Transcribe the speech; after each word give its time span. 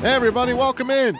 Hey, 0.00 0.14
everybody, 0.14 0.54
welcome 0.54 0.90
in. 0.90 1.14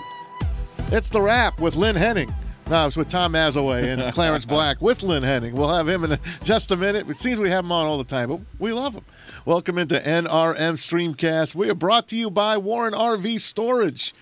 It's 0.90 1.10
the 1.10 1.20
Rap 1.20 1.60
with 1.60 1.76
Lynn 1.76 1.96
Henning. 1.96 2.34
No, 2.70 2.86
it's 2.86 2.96
with 2.96 3.10
Tom 3.10 3.34
Mazawey 3.34 3.84
and 3.84 4.14
Clarence 4.14 4.46
Black 4.46 4.80
with 4.80 5.02
Lynn 5.02 5.22
Henning. 5.22 5.54
We'll 5.54 5.70
have 5.70 5.86
him 5.86 6.02
in 6.02 6.12
a, 6.12 6.20
just 6.42 6.70
a 6.70 6.78
minute. 6.78 7.06
It 7.10 7.18
seems 7.18 7.38
we 7.38 7.50
have 7.50 7.66
him 7.66 7.72
on 7.72 7.86
all 7.86 7.98
the 7.98 8.04
time, 8.04 8.30
but 8.30 8.40
we 8.58 8.72
love 8.72 8.94
him. 8.94 9.04
Welcome 9.44 9.76
into 9.76 9.98
NRM 9.98 10.78
Streamcast. 10.78 11.54
We 11.54 11.68
are 11.68 11.74
brought 11.74 12.08
to 12.08 12.16
you 12.16 12.30
by 12.30 12.56
Warren 12.56 12.94
RV 12.94 13.40
Storage. 13.40 14.14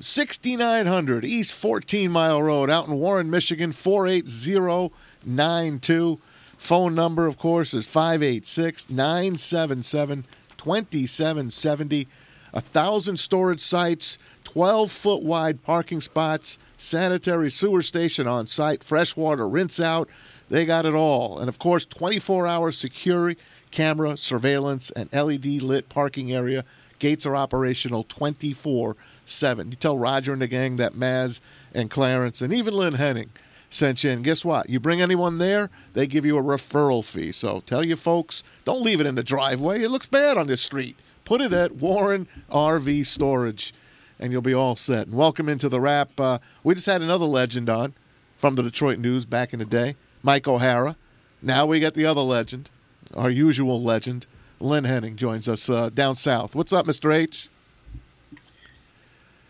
6900 0.00 1.24
East 1.24 1.52
14 1.52 2.10
Mile 2.10 2.42
Road 2.42 2.70
out 2.70 2.88
in 2.88 2.94
Warren, 2.94 3.30
Michigan, 3.30 3.70
48092. 3.70 6.18
Phone 6.58 6.96
number, 6.96 7.28
of 7.28 7.38
course, 7.38 7.72
is 7.72 7.86
586 7.86 8.90
977 8.90 10.26
2770. 10.56 12.08
A 12.54 12.60
thousand 12.60 13.18
storage 13.18 13.60
sites, 13.60 14.16
12 14.44 14.90
foot 14.90 15.22
wide 15.24 15.64
parking 15.64 16.00
spots, 16.00 16.56
sanitary 16.76 17.50
sewer 17.50 17.82
station 17.82 18.28
on 18.28 18.46
site, 18.46 18.84
freshwater 18.84 19.48
rinse 19.48 19.80
out. 19.80 20.08
They 20.48 20.64
got 20.64 20.86
it 20.86 20.94
all. 20.94 21.40
And 21.40 21.48
of 21.48 21.58
course, 21.58 21.84
24 21.84 22.46
hour 22.46 22.70
security, 22.70 23.40
camera, 23.72 24.16
surveillance, 24.16 24.90
and 24.92 25.12
LED 25.12 25.62
lit 25.62 25.88
parking 25.88 26.32
area. 26.32 26.64
Gates 27.00 27.26
are 27.26 27.34
operational 27.34 28.04
24 28.04 28.96
7. 29.26 29.70
You 29.70 29.76
tell 29.76 29.98
Roger 29.98 30.32
and 30.32 30.40
the 30.40 30.46
gang 30.46 30.76
that 30.76 30.92
Maz 30.92 31.40
and 31.74 31.90
Clarence 31.90 32.40
and 32.40 32.52
even 32.52 32.74
Lynn 32.74 32.94
Henning 32.94 33.30
sent 33.68 34.04
you 34.04 34.12
in. 34.12 34.22
Guess 34.22 34.44
what? 34.44 34.70
You 34.70 34.78
bring 34.78 35.02
anyone 35.02 35.38
there, 35.38 35.70
they 35.94 36.06
give 36.06 36.24
you 36.24 36.38
a 36.38 36.42
referral 36.42 37.04
fee. 37.04 37.32
So 37.32 37.64
tell 37.66 37.84
your 37.84 37.96
folks, 37.96 38.44
don't 38.64 38.82
leave 38.82 39.00
it 39.00 39.06
in 39.06 39.16
the 39.16 39.24
driveway. 39.24 39.82
It 39.82 39.88
looks 39.88 40.06
bad 40.06 40.38
on 40.38 40.46
the 40.46 40.56
street. 40.56 40.96
Put 41.24 41.40
it 41.40 41.52
at 41.52 41.76
Warren 41.76 42.28
RV 42.50 43.06
Storage, 43.06 43.72
and 44.18 44.30
you'll 44.30 44.42
be 44.42 44.54
all 44.54 44.76
set. 44.76 45.06
And 45.06 45.16
welcome 45.16 45.48
into 45.48 45.68
the 45.68 45.80
Rap. 45.80 46.18
Uh, 46.20 46.38
we 46.62 46.74
just 46.74 46.86
had 46.86 47.00
another 47.00 47.24
legend 47.24 47.70
on 47.70 47.94
from 48.36 48.56
the 48.56 48.62
Detroit 48.62 48.98
News 48.98 49.24
back 49.24 49.52
in 49.52 49.58
the 49.58 49.64
day, 49.64 49.96
Mike 50.22 50.46
O'Hara. 50.46 50.96
Now 51.40 51.64
we 51.66 51.80
got 51.80 51.94
the 51.94 52.04
other 52.06 52.20
legend, 52.20 52.68
our 53.14 53.30
usual 53.30 53.82
legend, 53.82 54.26
Lynn 54.60 54.84
Henning 54.84 55.16
joins 55.16 55.48
us 55.48 55.68
uh, 55.68 55.90
down 55.90 56.14
south. 56.14 56.54
What's 56.54 56.72
up, 56.72 56.86
Mr. 56.86 57.14
H? 57.14 57.48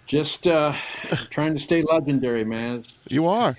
Just 0.07 0.47
uh, 0.47 0.75
trying 1.31 1.55
to 1.55 1.61
stay 1.61 1.83
legendary, 1.83 2.45
man. 2.45 2.85
You 3.09 3.27
are. 3.27 3.57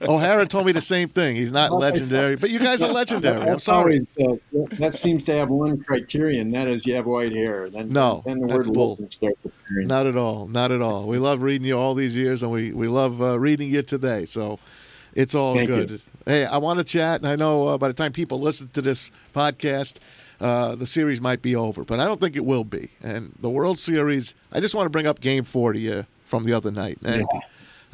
O'Hara 0.00 0.46
told 0.46 0.64
me 0.64 0.72
the 0.72 0.80
same 0.80 1.10
thing. 1.10 1.36
He's 1.36 1.52
not 1.52 1.70
legendary, 1.86 2.36
but 2.36 2.48
you 2.48 2.58
guys 2.58 2.82
are 2.82 2.90
legendary. 2.90 3.42
I'm 3.42 3.58
sorry. 3.58 4.06
Always, 4.18 4.40
uh, 4.54 4.76
that 4.76 4.94
seems 4.94 5.22
to 5.24 5.34
have 5.34 5.50
one 5.50 5.82
criterion. 5.84 6.50
That 6.52 6.66
is, 6.66 6.86
you 6.86 6.94
have 6.94 7.04
white 7.04 7.32
hair. 7.32 7.68
Then, 7.68 7.90
no, 7.92 8.22
then 8.24 8.40
the 8.40 8.46
that's 8.46 8.66
word 8.66 8.74
bull. 8.74 9.08
Not 9.70 10.06
at 10.06 10.16
all. 10.16 10.46
Not 10.46 10.72
at 10.72 10.80
all. 10.80 11.06
We 11.06 11.18
love 11.18 11.42
reading 11.42 11.66
you 11.66 11.78
all 11.78 11.94
these 11.94 12.16
years, 12.16 12.42
and 12.42 12.50
we 12.50 12.72
we 12.72 12.88
love 12.88 13.20
uh, 13.20 13.38
reading 13.38 13.68
you 13.68 13.82
today. 13.82 14.24
So 14.24 14.58
it's 15.14 15.34
all 15.34 15.54
Thank 15.54 15.68
good. 15.68 15.90
you. 15.90 15.98
Hey, 16.24 16.46
I 16.46 16.56
want 16.56 16.78
to 16.78 16.84
chat, 16.84 17.20
and 17.20 17.28
I 17.28 17.36
know 17.36 17.68
uh, 17.68 17.78
by 17.78 17.88
the 17.88 17.94
time 17.94 18.12
people 18.12 18.40
listen 18.40 18.68
to 18.68 18.80
this 18.80 19.10
podcast, 19.34 19.98
uh, 20.42 20.74
the 20.74 20.86
series 20.86 21.20
might 21.20 21.40
be 21.40 21.56
over, 21.56 21.84
but 21.84 22.00
I 22.00 22.04
don't 22.04 22.20
think 22.20 22.36
it 22.36 22.44
will 22.44 22.64
be. 22.64 22.90
And 23.02 23.32
the 23.40 23.48
World 23.48 23.78
Series, 23.78 24.34
I 24.52 24.60
just 24.60 24.74
want 24.74 24.84
to 24.86 24.90
bring 24.90 25.06
up 25.06 25.20
Game 25.20 25.44
Four 25.44 25.72
to 25.72 25.78
you 25.78 26.04
from 26.24 26.44
the 26.44 26.52
other 26.52 26.70
night. 26.70 26.98
And 27.04 27.22
Yeah. 27.32 27.40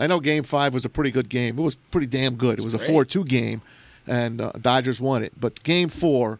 I 0.01 0.07
know 0.07 0.19
Game 0.21 0.45
Five 0.45 0.75
was 0.75 0.85
a 0.85 0.89
pretty 0.89 1.11
good 1.11 1.29
game. 1.29 1.59
It 1.59 1.63
was 1.63 1.75
pretty 1.77 2.07
damn 2.07 2.37
good. 2.37 2.59
It 2.59 2.65
was 2.65 2.75
a 2.75 2.79
four-two 2.79 3.25
game, 3.25 3.63
and 4.07 4.41
uh, 4.41 4.53
Dodgers 4.61 5.01
won 5.01 5.23
it. 5.25 5.33
But 5.39 5.63
Game 5.65 5.89
Four, 5.89 6.39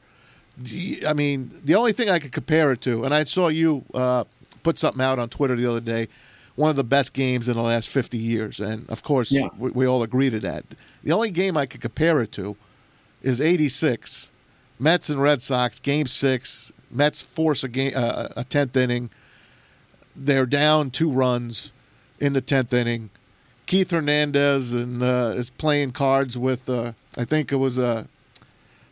I 1.07 1.13
mean, 1.13 1.51
the 1.65 1.75
only 1.75 1.93
thing 1.93 2.09
I 2.09 2.19
could 2.21 2.33
compare 2.33 2.73
it 2.73 2.81
to, 2.83 3.05
and 3.05 3.13
I 3.13 3.25
saw 3.25 3.49
you 3.49 3.85
uh, 3.95 4.25
put 4.63 4.79
something 4.79 5.03
out 5.03 5.19
on 5.19 5.29
Twitter 5.29 5.57
the 5.57 5.67
other 5.69 5.81
day, 5.81 6.07
one 6.55 6.71
of 6.71 6.77
the 6.77 6.85
best 6.85 7.13
games 7.15 7.49
in 7.49 7.55
the 7.55 7.63
last 7.63 7.89
50 7.89 8.17
years. 8.17 8.61
And 8.61 8.89
of 8.91 9.03
course, 9.03 9.31
Yeah. 9.33 9.49
we, 9.59 9.71
we 9.71 9.87
all 9.87 10.03
agree 10.05 10.31
to 10.31 10.39
that. 10.41 10.65
The 11.05 11.13
only 11.13 11.31
game 11.31 11.57
I 11.57 11.67
could 11.67 11.81
compare 11.81 12.21
it 12.23 12.31
to 12.33 12.57
is 13.23 13.41
86, 13.41 14.31
Mets 14.79 15.11
and 15.11 15.21
Red 15.21 15.43
Sox, 15.43 15.81
game 15.81 16.07
six. 16.07 16.73
Mets 16.91 17.23
force 17.23 17.65
a, 17.65 17.69
game, 17.69 17.93
uh, 17.95 18.29
a 18.37 18.45
10th 18.45 18.77
inning. 18.77 19.11
They're 20.17 20.47
down 20.47 20.91
two 20.91 21.11
runs 21.11 21.73
in 22.19 22.33
the 22.33 22.43
10th 22.43 22.73
inning. 22.73 23.11
Keith 23.67 23.91
Hernandez 23.91 24.73
and 24.73 25.03
uh, 25.03 25.33
is 25.37 25.51
playing 25.51 25.93
cards 25.93 26.39
with, 26.39 26.71
uh, 26.71 26.93
I 27.19 27.25
think 27.25 27.53
it 27.53 27.57
was 27.57 27.79
uh, 27.79 28.05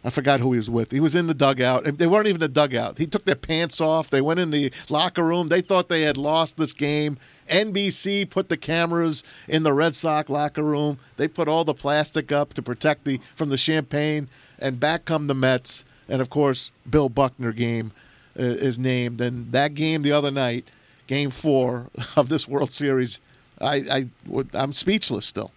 I 0.06 0.10
forgot 0.10 0.38
who 0.38 0.52
he 0.52 0.58
was 0.58 0.70
with. 0.70 0.92
He 0.92 1.00
was 1.00 1.16
in 1.16 1.26
the 1.26 1.34
dugout. 1.34 1.98
They 1.98 2.06
weren't 2.06 2.28
even 2.28 2.38
the 2.38 2.46
dugout. 2.46 2.96
He 2.96 3.08
took 3.08 3.24
their 3.24 3.34
pants 3.34 3.80
off. 3.80 4.08
They 4.08 4.20
went 4.20 4.38
in 4.38 4.50
the 4.52 4.72
locker 4.88 5.24
room. 5.24 5.48
They 5.48 5.60
thought 5.60 5.88
they 5.88 6.02
had 6.02 6.16
lost 6.16 6.56
this 6.58 6.72
game. 6.72 7.18
NBC 7.50 8.30
put 8.30 8.48
the 8.48 8.56
cameras 8.56 9.24
in 9.48 9.64
the 9.64 9.72
Red 9.72 9.96
Sox 9.96 10.30
locker 10.30 10.62
room. 10.62 11.00
They 11.16 11.26
put 11.26 11.48
all 11.48 11.64
the 11.64 11.74
plastic 11.74 12.30
up 12.30 12.54
to 12.54 12.62
protect 12.62 13.04
the 13.04 13.18
from 13.34 13.48
the 13.48 13.56
champagne. 13.56 14.28
And 14.58 14.80
back 14.80 15.04
come 15.04 15.26
the 15.26 15.34
Mets. 15.34 15.84
And 16.08 16.20
of 16.20 16.30
course, 16.30 16.72
Bill 16.88 17.08
Buckner 17.08 17.52
game 17.52 17.92
uh, 18.38 18.42
is 18.42 18.78
named. 18.78 19.20
And 19.20 19.52
that 19.52 19.74
game 19.74 20.02
the 20.02 20.12
other 20.12 20.30
night, 20.30 20.66
Game 21.06 21.30
Four 21.30 21.90
of 22.16 22.28
this 22.28 22.48
World 22.48 22.72
Series, 22.72 23.20
I, 23.60 24.08
I 24.30 24.44
I'm 24.54 24.72
speechless 24.72 25.26
still. 25.26 25.50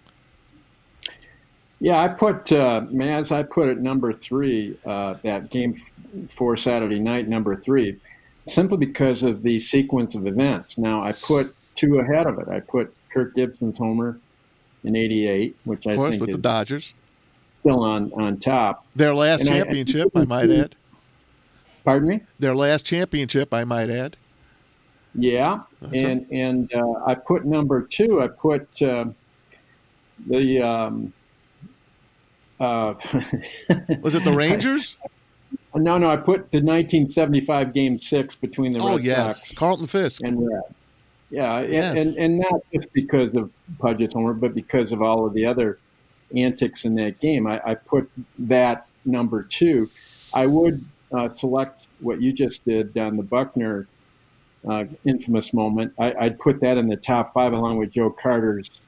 Yeah, 1.79 2.01
I 2.01 2.09
put 2.09 2.51
uh, 2.51 2.81
Maz. 2.91 3.31
I 3.31 3.43
put 3.43 3.69
at 3.69 3.79
number 3.79 4.11
three 4.11 4.77
uh, 4.85 5.15
that 5.23 5.49
game 5.49 5.75
f- 5.77 6.29
for 6.29 6.57
Saturday 6.57 6.99
night, 6.99 7.29
number 7.29 7.55
three, 7.55 7.97
simply 8.47 8.77
because 8.77 9.23
of 9.23 9.43
the 9.43 9.59
sequence 9.61 10.13
of 10.13 10.27
events. 10.27 10.77
Now 10.77 11.01
I 11.01 11.13
put 11.13 11.55
two 11.75 11.99
ahead 11.99 12.27
of 12.27 12.37
it. 12.39 12.49
I 12.49 12.59
put 12.59 12.93
Kirk 13.09 13.33
Gibson's 13.33 13.77
homer 13.77 14.19
in 14.83 14.95
'88, 14.95 15.55
which 15.63 15.87
I 15.87 15.91
Of 15.91 15.97
course, 15.97 16.11
think 16.11 16.21
with 16.21 16.29
is 16.31 16.35
the 16.35 16.41
Dodgers, 16.41 16.93
still 17.61 17.83
on 17.83 18.11
on 18.13 18.37
top. 18.37 18.85
their 18.95 19.13
last 19.13 19.41
And 19.41 19.49
I- 19.49 19.57
championship, 19.59 20.11
I 20.15 20.25
might 20.25 20.49
add. 20.49 20.75
Pardon 21.85 22.09
me. 22.09 22.21
Their 22.39 22.55
last 22.55 22.85
championship, 22.85 23.53
I 23.53 23.63
might 23.63 23.89
add. 23.89 24.15
Yeah, 25.15 25.61
That's 25.81 25.93
and 25.95 26.25
and 26.31 26.73
uh, 26.73 26.93
I 27.05 27.15
put 27.15 27.45
number 27.45 27.81
two. 27.81 28.21
I 28.21 28.27
put 28.27 28.79
uh, 28.81 29.05
the. 30.27 30.61
Um, 30.61 31.13
uh, 32.59 32.93
Was 34.01 34.15
it 34.15 34.23
the 34.23 34.33
Rangers? 34.35 34.97
no, 35.73 35.97
no. 35.97 36.09
I 36.11 36.17
put 36.17 36.51
the 36.51 36.57
1975 36.59 37.73
Game 37.73 37.97
Six 37.97 38.35
between 38.35 38.71
the 38.73 38.79
oh 38.79 38.97
Red 38.97 39.05
yes, 39.05 39.39
Sox 39.47 39.57
Carlton 39.57 39.87
Fisk. 39.87 40.21
and 40.23 40.47
Red. 40.47 40.61
Yeah, 41.31 41.59
and- 41.59 41.71
Yes. 41.73 42.05
and 42.07 42.17
and 42.17 42.39
not 42.39 42.61
just 42.73 42.91
because 42.93 43.33
of 43.33 43.49
Pudgett's 43.79 44.13
homer, 44.13 44.33
but 44.33 44.53
because 44.53 44.91
of 44.91 45.01
all 45.01 45.25
of 45.25 45.33
the 45.33 45.45
other 45.45 45.79
antics 46.35 46.85
in 46.85 46.95
that 46.95 47.19
game. 47.19 47.47
I, 47.47 47.61
I 47.65 47.75
put 47.75 48.09
that 48.37 48.87
number 49.05 49.43
two. 49.43 49.89
I 50.33 50.45
would 50.45 50.85
uh, 51.11 51.29
select 51.29 51.87
what 51.99 52.21
you 52.21 52.31
just 52.31 52.65
did 52.65 52.97
on 52.97 53.17
the 53.17 53.23
Buckner 53.23 53.87
uh, 54.67 54.85
infamous 55.05 55.53
moment. 55.53 55.93
I, 55.97 56.13
I'd 56.19 56.39
put 56.39 56.61
that 56.61 56.77
in 56.77 56.87
the 56.87 56.97
top 56.97 57.33
five 57.33 57.53
along 57.53 57.77
with 57.77 57.91
Joe 57.91 58.09
Carter's 58.09 58.81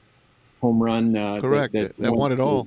home 0.60 0.82
run. 0.82 1.16
Uh, 1.16 1.40
Correct. 1.40 1.72
That 1.72 1.94
won 1.98 2.30
went 2.30 2.34
it 2.34 2.40
all. 2.40 2.66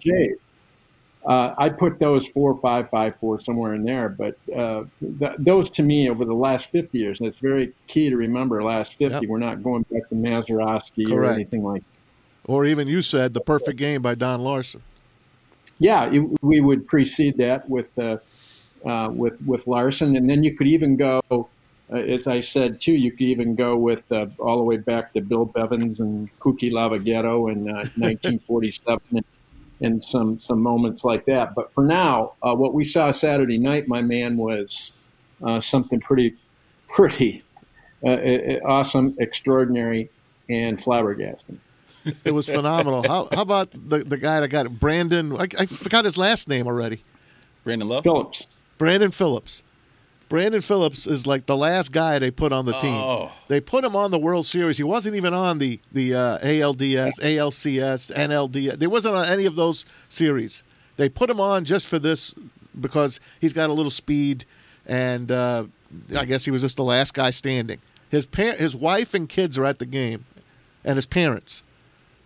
Uh, 1.26 1.56
I'd 1.58 1.80
put 1.80 1.98
those 2.00 2.28
four, 2.28 2.56
five, 2.58 2.88
five, 2.90 3.16
four 3.20 3.40
somewhere 3.40 3.74
in 3.74 3.84
there. 3.84 4.10
But 4.10 4.38
uh, 4.56 4.84
th- 5.20 5.34
those 5.40 5.72
to 5.72 5.84
me 5.84 6.08
over 6.08 6.24
the 6.24 6.36
last 6.36 6.70
50 6.70 7.00
years, 7.00 7.20
and 7.20 7.28
it's 7.28 7.40
very 7.40 7.74
key 7.88 8.10
to 8.10 8.16
remember 8.16 8.62
last 8.62 8.94
50. 8.94 9.16
Yep. 9.16 9.24
We're 9.28 9.40
not 9.40 9.64
going 9.64 9.84
back 9.90 10.08
to 10.10 10.16
Mazeroski 10.16 11.12
or 11.12 11.26
anything 11.26 11.64
like 11.64 11.84
Or 12.48 12.66
even 12.66 12.88
you 12.88 13.02
said 13.02 13.34
the 13.34 13.42
perfect 13.42 13.78
game 13.78 14.02
by 14.02 14.16
Don 14.16 14.42
Larsen. 14.42 14.82
Yeah, 15.80 16.10
it, 16.12 16.24
we 16.42 16.62
would 16.62 16.88
precede 16.88 17.38
that 17.38 17.70
with 17.70 17.98
uh, 17.98 18.18
uh, 18.86 19.10
with 19.14 19.42
with 19.46 19.68
Larsen, 19.68 20.16
and 20.16 20.30
then 20.30 20.44
you 20.44 20.56
could 20.56 20.68
even 20.68 20.96
go, 20.96 21.22
uh, 21.32 21.96
as 21.96 22.28
I 22.28 22.42
said 22.42 22.80
too, 22.80 22.94
you 22.94 23.12
could 23.12 23.22
even 23.22 23.56
go 23.56 23.76
with 23.76 24.10
uh, 24.12 24.28
all 24.40 24.58
the 24.58 24.64
way 24.64 24.78
back 24.78 25.14
to 25.14 25.22
Bill 25.22 25.46
Bevens 25.46 26.00
and 26.00 26.30
Cookie 26.40 26.72
Lavagetto 26.72 27.52
in 27.52 27.68
uh, 27.70 27.74
1947, 27.98 29.02
and, 29.12 29.26
and 29.82 30.04
some 30.04 30.40
some 30.40 30.62
moments 30.62 31.04
like 31.04 31.26
that. 31.26 31.56
But 31.56 31.74
for 31.74 31.84
now, 31.84 32.34
uh, 32.42 32.56
what 32.56 32.74
we 32.74 32.86
saw 32.86 33.12
Saturday 33.12 33.58
night, 33.58 33.88
my 33.88 34.02
man, 34.02 34.38
was 34.38 34.94
uh, 35.44 35.60
something 35.60 36.00
pretty 36.00 36.36
pretty 36.88 37.44
uh, 38.04 38.10
uh, 38.10 38.60
awesome, 38.66 39.16
extraordinary, 39.20 40.10
and 40.48 40.78
flabbergasting. 40.78 41.58
It 42.24 42.34
was 42.34 42.48
phenomenal. 42.48 43.04
how, 43.04 43.28
how 43.32 43.42
about 43.42 43.72
the, 43.72 44.00
the 44.00 44.18
guy 44.18 44.40
that 44.40 44.50
got 44.50 44.66
it? 44.66 44.80
Brandon? 44.80 45.36
I, 45.36 45.48
I 45.58 45.66
forgot 45.66 46.06
his 46.06 46.18
last 46.18 46.48
name 46.48 46.68
already. 46.68 47.02
Brandon 47.64 47.88
Lowe. 47.88 48.02
Phillips. 48.02 48.48
Brandon 48.78 49.12
Phillips. 49.12 49.64
Brandon 50.28 50.62
Phillips 50.62 51.06
is 51.06 51.28
like 51.28 51.46
the 51.46 51.56
last 51.56 51.92
guy 51.92 52.18
they 52.18 52.32
put 52.32 52.52
on 52.52 52.66
the 52.66 52.74
team. 52.74 52.96
Oh. 52.96 53.32
They 53.48 53.62
put 53.62 53.84
him 53.84 53.96
on 53.96 54.12
the 54.12 54.18
World 54.18 54.46
Series. 54.46 54.78
He 54.78 54.84
wasn't 54.84 55.16
even 55.16 55.34
on 55.34 55.60
the 55.60 55.80
the 55.92 56.16
uh, 56.16 56.40
ALDS, 56.40 57.20
ALCS, 57.20 58.12
NLDS. 58.14 58.80
They 58.80 58.88
wasn't 58.88 59.16
on 59.16 59.26
any 59.26 59.46
of 59.46 59.56
those 59.56 59.86
series. 60.10 60.64
They 60.98 61.10
put 61.10 61.30
him 61.30 61.40
on 61.40 61.64
just 61.64 61.88
for 61.88 62.00
this 62.00 62.34
because 62.80 63.20
he's 63.40 63.54
got 63.54 63.70
a 63.70 63.74
little 63.74 63.92
speed, 63.92 64.46
and 64.88 65.32
uh, 65.32 65.66
I 66.16 66.26
guess 66.26 66.44
he 66.44 66.52
was 66.52 66.62
just 66.64 66.78
the 66.78 66.84
last 66.84 67.14
guy 67.14 67.30
standing. 67.30 67.80
His 68.10 68.26
par- 68.26 68.56
his 68.56 68.76
wife 68.76 69.14
and 69.14 69.30
kids 69.30 69.58
are 69.60 69.66
at 69.66 69.78
the 69.78 69.86
game, 69.86 70.26
and 70.84 70.96
his 70.96 71.06
parents. 71.06 71.64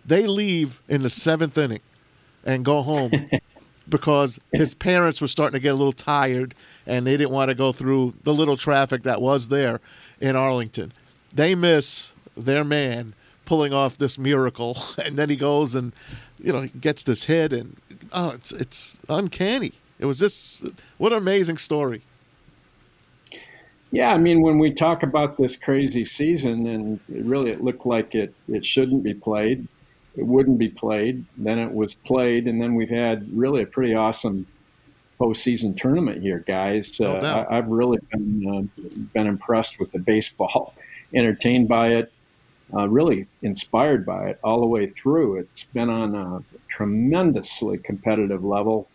They 0.04 0.26
leave 0.26 0.82
in 0.88 1.02
the 1.02 1.10
seventh 1.10 1.56
inning 1.58 1.80
and 2.44 2.64
go 2.64 2.82
home 2.82 3.12
because 3.88 4.38
his 4.52 4.74
parents 4.74 5.20
were 5.20 5.26
starting 5.26 5.58
to 5.58 5.60
get 5.60 5.70
a 5.70 5.76
little 5.76 5.92
tired 5.92 6.54
and 6.86 7.06
they 7.06 7.16
didn't 7.16 7.32
want 7.32 7.50
to 7.50 7.54
go 7.54 7.72
through 7.72 8.14
the 8.22 8.32
little 8.32 8.56
traffic 8.56 9.02
that 9.02 9.20
was 9.20 9.48
there 9.48 9.80
in 10.20 10.36
Arlington. 10.36 10.92
They 11.32 11.54
miss 11.54 12.12
their 12.36 12.64
man 12.64 13.14
pulling 13.44 13.72
off 13.72 13.98
this 13.98 14.18
miracle, 14.18 14.76
and 15.04 15.16
then 15.16 15.28
he 15.28 15.36
goes 15.36 15.74
and 15.74 15.92
you 16.42 16.52
know 16.52 16.62
he 16.62 16.68
gets 16.68 17.02
this 17.02 17.24
hit, 17.24 17.52
and 17.52 17.76
oh, 18.12 18.30
it's 18.30 18.52
it's 18.52 19.00
uncanny. 19.08 19.72
It 19.98 20.06
was 20.06 20.18
just 20.18 20.64
what 20.98 21.12
an 21.12 21.18
amazing 21.18 21.58
story. 21.58 22.02
Yeah, 23.92 24.12
I 24.14 24.18
mean, 24.18 24.40
when 24.40 24.58
we 24.58 24.72
talk 24.72 25.02
about 25.02 25.36
this 25.36 25.56
crazy 25.56 26.04
season, 26.04 26.66
and 26.66 27.00
it 27.12 27.24
really 27.24 27.50
it 27.50 27.62
looked 27.62 27.84
like 27.84 28.14
it 28.14 28.32
it 28.48 28.64
shouldn't 28.64 29.02
be 29.02 29.14
played, 29.14 29.66
it 30.16 30.26
wouldn't 30.26 30.58
be 30.58 30.68
played. 30.68 31.24
Then 31.36 31.58
it 31.58 31.72
was 31.72 31.94
played, 31.94 32.46
and 32.46 32.60
then 32.60 32.74
we've 32.74 32.90
had 32.90 33.28
really 33.36 33.62
a 33.62 33.66
pretty 33.66 33.94
awesome 33.94 34.46
postseason 35.18 35.76
tournament 35.76 36.22
here, 36.22 36.42
guys. 36.46 36.98
No 36.98 37.16
uh. 37.16 37.46
I, 37.48 37.58
I've 37.58 37.68
really 37.68 37.98
been 38.10 38.68
uh, 38.76 38.82
been 39.12 39.26
impressed 39.26 39.78
with 39.78 39.92
the 39.92 39.98
baseball, 39.98 40.74
entertained 41.14 41.68
by 41.68 41.88
it, 41.88 42.12
uh, 42.74 42.88
really 42.88 43.26
inspired 43.42 44.06
by 44.06 44.30
it 44.30 44.40
all 44.42 44.60
the 44.60 44.66
way 44.66 44.86
through. 44.86 45.38
It's 45.38 45.64
been 45.64 45.90
on 45.90 46.14
a 46.14 46.42
tremendously 46.68 47.78
competitive 47.78 48.44
level. 48.44 48.88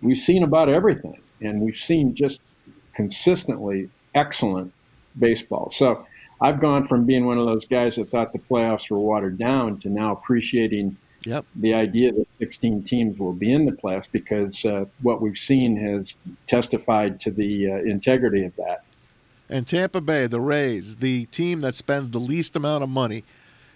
We've 0.00 0.18
seen 0.18 0.42
about 0.42 0.68
everything, 0.68 1.20
and 1.40 1.60
we've 1.60 1.74
seen 1.74 2.14
just 2.14 2.40
consistently 2.94 3.90
excellent 4.14 4.72
baseball. 5.18 5.70
So 5.70 6.06
I've 6.42 6.60
gone 6.60 6.84
from 6.84 7.06
being 7.06 7.24
one 7.24 7.38
of 7.38 7.46
those 7.46 7.64
guys 7.64 7.96
that 7.96 8.10
thought 8.10 8.32
the 8.32 8.40
playoffs 8.40 8.90
were 8.90 8.98
watered 8.98 9.38
down 9.38 9.78
to 9.78 9.88
now 9.88 10.12
appreciating 10.12 10.96
Yep. 11.24 11.44
the 11.54 11.72
idea 11.72 12.10
that 12.10 12.26
16 12.40 12.82
teams 12.82 13.18
will 13.20 13.32
be 13.32 13.52
in 13.52 13.64
the 13.64 13.70
playoffs 13.70 14.10
because 14.10 14.64
uh, 14.64 14.86
what 15.02 15.22
we've 15.22 15.38
seen 15.38 15.76
has 15.76 16.16
testified 16.48 17.20
to 17.20 17.30
the 17.30 17.70
uh, 17.70 17.76
integrity 17.76 18.44
of 18.44 18.56
that. 18.56 18.82
And 19.48 19.64
Tampa 19.64 20.00
Bay, 20.00 20.26
the 20.26 20.40
Rays, 20.40 20.96
the 20.96 21.26
team 21.26 21.60
that 21.60 21.76
spends 21.76 22.10
the 22.10 22.18
least 22.18 22.56
amount 22.56 22.82
of 22.82 22.88
money 22.88 23.22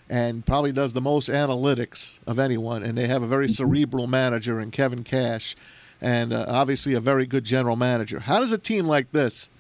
and 0.09 0.45
probably 0.45 0.73
does 0.73 0.93
the 0.93 1.01
most 1.01 1.29
analytics 1.29 2.19
of 2.27 2.39
anyone, 2.41 2.83
and 2.83 2.99
they 2.99 3.07
have 3.07 3.23
a 3.23 3.27
very 3.29 3.49
cerebral 3.49 4.07
manager 4.07 4.61
in 4.61 4.71
Kevin 4.71 5.05
Cash, 5.05 5.55
and 6.01 6.33
uh, 6.33 6.47
obviously 6.49 6.95
a 6.95 7.01
very 7.01 7.27
good 7.27 7.45
general 7.45 7.77
manager. 7.77 8.21
How 8.21 8.41
does 8.41 8.53
a 8.53 8.59
team 8.59 8.87
like 8.87 9.13
this 9.13 9.51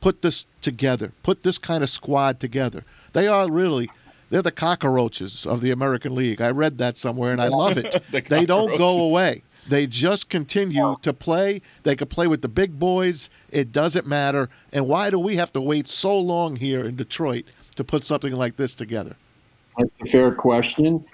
put 0.00 0.22
this 0.22 0.46
together? 0.60 1.12
Put 1.22 1.42
this 1.42 1.58
kind 1.58 1.82
of 1.82 1.90
squad 1.90 2.40
together? 2.40 2.84
They 3.12 3.26
are 3.26 3.50
really. 3.50 3.88
They're 4.30 4.42
the 4.42 4.52
cockroaches 4.52 5.46
of 5.46 5.62
the 5.62 5.70
American 5.70 6.14
League. 6.14 6.40
I 6.40 6.50
read 6.50 6.78
that 6.78 6.96
somewhere, 6.98 7.32
and 7.32 7.40
I 7.40 7.48
love 7.48 7.78
it. 7.78 8.02
The 8.10 8.20
they 8.20 8.44
don't 8.44 8.76
go 8.76 9.06
away. 9.08 9.42
They 9.68 9.86
just 9.86 10.28
continue 10.30 10.96
to 11.02 11.12
play. 11.12 11.60
They 11.82 11.94
can 11.96 12.08
play 12.08 12.26
with 12.26 12.42
the 12.42 12.48
big 12.48 12.78
boys. 12.78 13.28
It 13.50 13.70
doesn't 13.72 14.06
matter. 14.06 14.48
And 14.72 14.86
why 14.86 15.10
do 15.10 15.18
we 15.18 15.36
have 15.36 15.52
to 15.52 15.60
wait 15.60 15.88
so 15.88 16.18
long 16.18 16.56
here 16.56 16.84
in 16.86 16.96
Detroit 16.96 17.44
to 17.76 17.84
put 17.84 18.04
something 18.04 18.32
like 18.32 18.56
this 18.56 18.74
together? 18.74 19.16
That's 19.76 19.90
a 20.02 20.06
fair 20.06 20.34
question. 20.34 21.04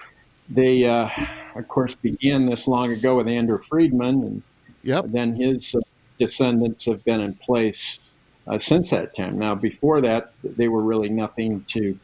They, 0.49 0.85
uh, 0.85 1.09
of 1.55 1.67
course, 1.67 1.95
began 1.95 2.45
this 2.45 2.67
long 2.67 2.91
ago 2.91 3.17
with 3.17 3.27
Andrew 3.27 3.59
Friedman, 3.61 4.23
and 4.23 4.43
Yep. 4.83 5.05
then 5.09 5.35
his 5.35 5.73
uh, 5.75 5.79
descendants 6.19 6.85
have 6.85 7.03
been 7.03 7.19
in 7.19 7.33
place 7.33 7.99
uh, 8.47 8.57
since 8.57 8.89
that 8.91 9.15
time. 9.15 9.37
Now, 9.37 9.55
before 9.55 10.01
that, 10.01 10.33
they 10.43 10.67
were 10.67 10.81
really 10.81 11.09
nothing 11.09 11.63
to 11.69 11.97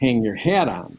hang 0.00 0.22
your 0.22 0.36
hat 0.36 0.68
on. 0.68 0.98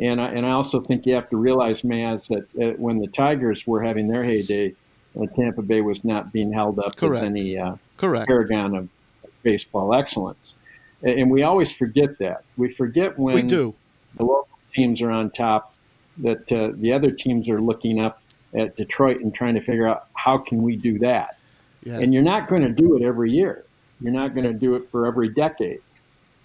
And 0.00 0.20
I, 0.20 0.28
and 0.28 0.44
I 0.44 0.50
also 0.50 0.80
think 0.80 1.06
you 1.06 1.14
have 1.14 1.30
to 1.30 1.36
realize, 1.36 1.82
Maz, 1.82 2.26
that 2.28 2.46
uh, 2.60 2.76
when 2.76 2.98
the 2.98 3.06
Tigers 3.06 3.66
were 3.66 3.82
having 3.82 4.08
their 4.08 4.24
heyday, 4.24 4.74
uh, 5.16 5.26
Tampa 5.36 5.62
Bay 5.62 5.80
was 5.82 6.04
not 6.04 6.32
being 6.32 6.52
held 6.52 6.78
up 6.80 6.96
Correct. 6.96 7.22
as 7.22 7.26
any 7.26 7.56
uh, 7.56 7.76
Correct. 7.96 8.26
paragon 8.26 8.74
of 8.74 8.88
baseball 9.42 9.94
excellence. 9.94 10.56
And 11.02 11.20
and 11.20 11.30
we 11.30 11.42
always 11.42 11.74
forget 11.74 12.18
that. 12.18 12.42
We 12.56 12.68
forget 12.68 13.18
when 13.18 13.34
We 13.36 13.42
do. 13.42 13.74
the 14.16 14.24
local 14.24 14.48
teams 14.72 15.00
are 15.02 15.10
on 15.10 15.30
top, 15.30 15.74
that 16.18 16.50
uh, 16.50 16.72
the 16.74 16.92
other 16.92 17.10
teams 17.12 17.48
are 17.48 17.60
looking 17.60 18.00
up 18.00 18.20
at 18.54 18.76
Detroit 18.76 19.20
and 19.20 19.32
trying 19.34 19.54
to 19.54 19.60
figure 19.60 19.86
out 19.86 20.06
how 20.14 20.38
can 20.38 20.62
we 20.62 20.76
do 20.76 20.98
that. 21.00 21.38
Yeah. 21.84 21.98
And 21.98 22.12
you're 22.14 22.22
not 22.22 22.48
going 22.48 22.62
to 22.62 22.72
do 22.72 22.96
it 22.96 23.02
every 23.02 23.30
year. 23.30 23.64
You're 24.00 24.12
not 24.12 24.34
going 24.34 24.46
to 24.46 24.52
do 24.52 24.74
it 24.74 24.84
for 24.84 25.06
every 25.06 25.28
decade. 25.28 25.80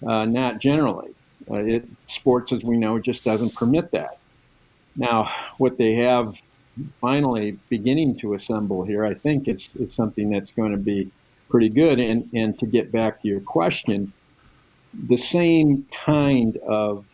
Uh, 0.06 0.24
not 0.24 0.60
generally. 0.60 1.14
Uh, 1.50 1.56
it, 1.56 1.88
sports, 2.06 2.52
as 2.52 2.64
we 2.64 2.76
know, 2.76 2.98
just 2.98 3.24
doesn't 3.24 3.54
permit 3.54 3.90
that. 3.90 4.18
Now, 4.96 5.30
what 5.58 5.78
they 5.78 5.94
have 5.94 6.40
finally 7.00 7.58
beginning 7.68 8.16
to 8.16 8.34
assemble 8.34 8.84
here, 8.84 9.04
I 9.04 9.14
think, 9.14 9.48
is, 9.48 9.74
is 9.76 9.94
something 9.94 10.30
that's 10.30 10.52
going 10.52 10.72
to 10.72 10.78
be 10.78 11.10
pretty 11.48 11.68
good. 11.68 11.98
And, 11.98 12.28
and 12.32 12.58
to 12.58 12.66
get 12.66 12.92
back 12.92 13.20
to 13.22 13.28
your 13.28 13.40
question, 13.40 14.12
the 14.94 15.16
same 15.16 15.86
kind 15.92 16.56
of 16.58 17.04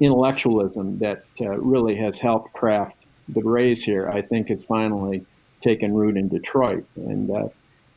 intellectualism 0.00 0.98
that 0.98 1.24
uh, 1.40 1.58
really 1.58 1.96
has 1.96 2.18
helped 2.18 2.52
craft 2.52 2.96
the 3.28 3.42
Rays 3.42 3.84
here, 3.84 4.08
I 4.08 4.22
think, 4.22 4.48
has 4.48 4.64
finally 4.64 5.24
taken 5.60 5.94
root 5.94 6.16
in 6.16 6.28
Detroit. 6.28 6.84
And 6.96 7.30
uh, 7.30 7.48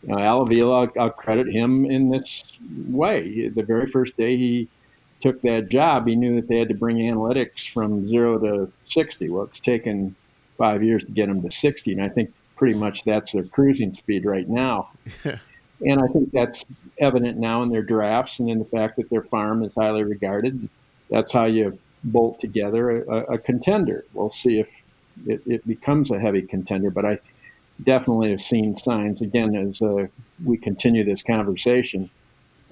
you 0.03 0.09
know, 0.09 0.19
Al 0.19 0.41
Avila, 0.41 0.81
I'll, 0.81 0.91
I'll 0.99 1.09
credit 1.09 1.47
him 1.47 1.85
in 1.85 2.09
this 2.09 2.59
way. 2.87 3.47
The 3.49 3.63
very 3.63 3.85
first 3.85 4.17
day 4.17 4.35
he 4.37 4.67
took 5.21 5.41
that 5.41 5.69
job, 5.69 6.07
he 6.07 6.15
knew 6.15 6.35
that 6.35 6.47
they 6.47 6.59
had 6.59 6.67
to 6.67 6.75
bring 6.75 6.97
analytics 6.97 7.67
from 7.71 8.05
zero 8.07 8.37
to 8.39 8.71
60. 8.83 9.29
Well, 9.29 9.43
it's 9.43 9.59
taken 9.59 10.15
five 10.57 10.83
years 10.83 11.03
to 11.05 11.11
get 11.11 11.27
them 11.27 11.41
to 11.41 11.49
60, 11.49 11.93
and 11.93 12.01
I 12.01 12.09
think 12.09 12.33
pretty 12.55 12.77
much 12.77 13.03
that's 13.03 13.31
their 13.31 13.43
cruising 13.43 13.93
speed 13.93 14.25
right 14.25 14.47
now. 14.47 14.89
And 15.85 15.99
I 16.01 16.07
think 16.07 16.31
that's 16.31 16.63
evident 16.97 17.37
now 17.37 17.61
in 17.63 17.69
their 17.69 17.81
drafts 17.81 18.39
and 18.39 18.49
in 18.49 18.59
the 18.59 18.65
fact 18.65 18.95
that 18.97 19.09
their 19.09 19.23
farm 19.23 19.63
is 19.63 19.75
highly 19.75 20.03
regarded. 20.03 20.69
That's 21.09 21.31
how 21.33 21.45
you 21.45 21.77
bolt 22.03 22.39
together 22.39 23.03
a, 23.03 23.33
a 23.33 23.37
contender. 23.37 24.05
We'll 24.13 24.29
see 24.29 24.59
if 24.59 24.83
it, 25.25 25.41
it, 25.45 25.67
becomes 25.67 26.11
a 26.11 26.19
heavy 26.19 26.41
contender, 26.41 26.89
but 26.89 27.05
I 27.05 27.19
definitely 27.81 28.31
have 28.31 28.41
seen 28.41 28.75
signs, 28.75 29.21
again, 29.21 29.55
as 29.55 29.81
uh, 29.81 30.07
we 30.43 30.57
continue 30.57 31.03
this 31.03 31.23
conversation, 31.23 32.09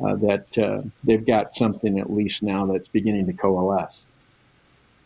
uh, 0.04 0.16
that 0.16 0.58
uh, 0.58 0.82
they've 1.04 1.26
got 1.26 1.54
something 1.54 2.00
at 2.00 2.12
least 2.12 2.44
now 2.44 2.66
that's 2.66 2.88
beginning 2.88 3.26
to 3.28 3.34
coalesce. 3.34 4.12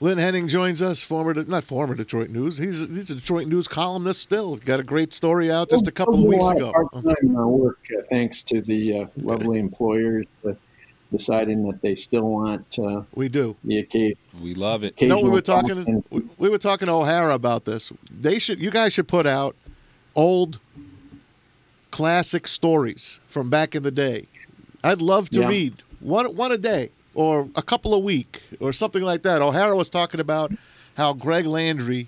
Lynn 0.01 0.17
Henning 0.17 0.47
joins 0.49 0.81
us, 0.81 1.03
former, 1.03 1.33
not 1.45 1.63
former 1.63 1.95
Detroit 1.95 2.29
News. 2.29 2.57
He's, 2.57 2.79
he's 2.79 3.09
a 3.09 3.15
Detroit 3.15 3.47
News 3.47 3.67
columnist 3.67 4.21
still. 4.21 4.57
Got 4.57 4.81
a 4.81 4.83
great 4.83 5.13
story 5.13 5.49
out 5.49 5.69
just 5.69 5.87
a 5.87 5.91
couple 5.91 6.15
of 6.15 6.21
weeks 6.21 6.47
ago. 6.49 6.71
Part-time 6.73 7.33
work, 7.33 7.79
uh, 7.97 8.01
thanks 8.09 8.43
to 8.43 8.61
the 8.61 8.99
uh, 8.99 9.05
lovely 9.15 9.57
employers 9.57 10.25
uh, 10.47 10.51
deciding 11.11 11.65
that 11.69 11.81
they 11.81 11.95
still 11.95 12.29
want 12.29 12.77
uh, 12.77 13.03
We 13.15 13.29
do. 13.29 13.55
the 13.63 13.79
occasion. 13.79 14.17
We 14.41 14.53
love 14.53 14.83
it. 14.83 15.01
You 15.01 15.07
know, 15.07 15.21
we 15.21 15.29
were 15.29 15.41
talking. 15.41 15.75
content. 15.75 16.05
We, 16.09 16.23
we 16.37 16.49
were 16.49 16.57
talking 16.57 16.87
to 16.87 16.93
O'Hara 16.93 17.33
about 17.33 17.63
this. 17.63 17.93
They 18.11 18.37
should. 18.37 18.59
You 18.59 18.71
guys 18.71 18.91
should 18.91 19.07
put 19.07 19.25
out 19.25 19.55
old, 20.15 20.59
classic 21.91 22.47
stories 22.47 23.19
from 23.27 23.49
back 23.49 23.75
in 23.75 23.83
the 23.83 23.91
day. 23.91 24.25
I'd 24.83 25.01
love 25.01 25.29
to 25.31 25.41
Yeah. 25.41 25.47
read 25.47 25.81
one 25.99 26.35
one 26.35 26.51
a 26.51 26.57
day 26.57 26.91
or 27.13 27.49
a 27.55 27.61
couple 27.61 27.93
a 27.93 27.99
week 27.99 28.41
or 28.59 28.73
something 28.73 29.01
like 29.01 29.23
that. 29.23 29.41
O'Hara 29.41 29.75
was 29.75 29.89
talking 29.89 30.19
about 30.19 30.51
how 30.97 31.13
Greg 31.13 31.45
Landry, 31.45 32.07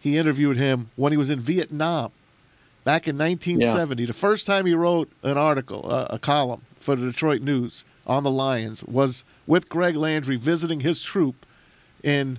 he 0.00 0.16
interviewed 0.16 0.56
him 0.56 0.90
when 0.96 1.12
he 1.12 1.18
was 1.18 1.30
in 1.30 1.40
Vietnam 1.40 2.10
back 2.84 3.06
in 3.06 3.16
1970. 3.18 4.06
The 4.06 4.12
first 4.12 4.46
time 4.46 4.64
he 4.66 4.74
wrote 4.74 5.10
an 5.22 5.36
article, 5.36 5.86
uh, 5.90 6.06
a 6.10 6.18
column 6.18 6.62
for 6.76 6.96
the 6.96 7.06
Detroit 7.06 7.42
News 7.42 7.84
on 8.06 8.22
the 8.22 8.30
Lions 8.30 8.82
was 8.84 9.24
with 9.46 9.68
Greg 9.68 9.96
Landry 9.96 10.36
visiting 10.36 10.80
his 10.80 11.02
troop 11.02 11.44
in 12.02 12.38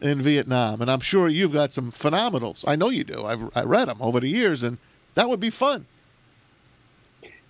in 0.00 0.20
Vietnam. 0.20 0.80
And 0.80 0.90
I'm 0.90 1.00
sure 1.00 1.28
you've 1.28 1.52
got 1.52 1.72
some 1.72 1.90
phenomenals. 1.90 2.64
I 2.66 2.76
know 2.76 2.90
you 2.90 3.04
do. 3.04 3.24
I've 3.24 3.50
I 3.54 3.62
read 3.64 3.88
them 3.88 3.98
over 4.00 4.20
the 4.20 4.28
years, 4.28 4.62
and 4.62 4.78
that 5.14 5.28
would 5.28 5.40
be 5.40 5.50
fun. 5.50 5.86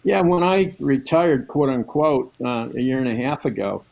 Yeah, 0.03 0.23
when 0.23 0.43
I 0.43 0.75
retired, 0.79 1.47
quote 1.47 1.69
unquote, 1.69 2.33
uh, 2.45 2.69
a 2.75 2.81
year 2.81 2.99
and 2.99 3.09
a 3.09 3.17
half 3.17 3.45
ago, 3.45 3.85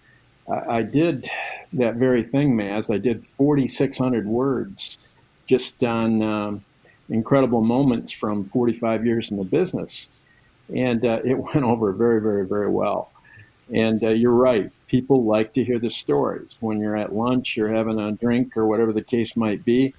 I, 0.51 0.79
I 0.79 0.83
did 0.83 1.29
that 1.75 1.97
very 1.97 2.23
thing, 2.23 2.57
Maz. 2.57 2.93
I 2.93 2.99
did 2.99 3.27
4,600 3.27 4.27
words 4.27 4.99
just 5.47 5.83
on 5.85 6.23
um, 6.23 6.65
incredible 7.09 7.61
moments 7.63 8.13
from 8.13 8.45
45 8.47 9.05
years 9.05 9.31
in 9.31 9.37
the 9.37 9.45
business. 9.45 10.09
And 10.75 11.05
uh, 11.05 11.21
it 11.25 11.35
went 11.55 11.65
over 11.65 11.93
very, 11.93 12.21
very, 12.21 12.47
very 12.47 12.71
well. 12.71 13.11
And 13.73 14.03
uh, 14.03 14.11
you're 14.11 14.33
right. 14.33 14.71
People 14.89 15.25
like 15.25 15.53
to 15.55 15.63
hear 15.63 15.79
the 15.79 15.91
stories. 15.91 16.57
When 16.61 16.81
you're 16.81 16.97
at 16.97 17.15
lunch 17.15 17.57
or 17.59 17.73
having 17.73 17.99
a 17.99 18.13
drink 18.13 18.57
or 18.57 18.67
whatever 18.67 18.93
the 18.93 19.05
case 19.05 19.37
might 19.37 19.65
be, 19.65 19.95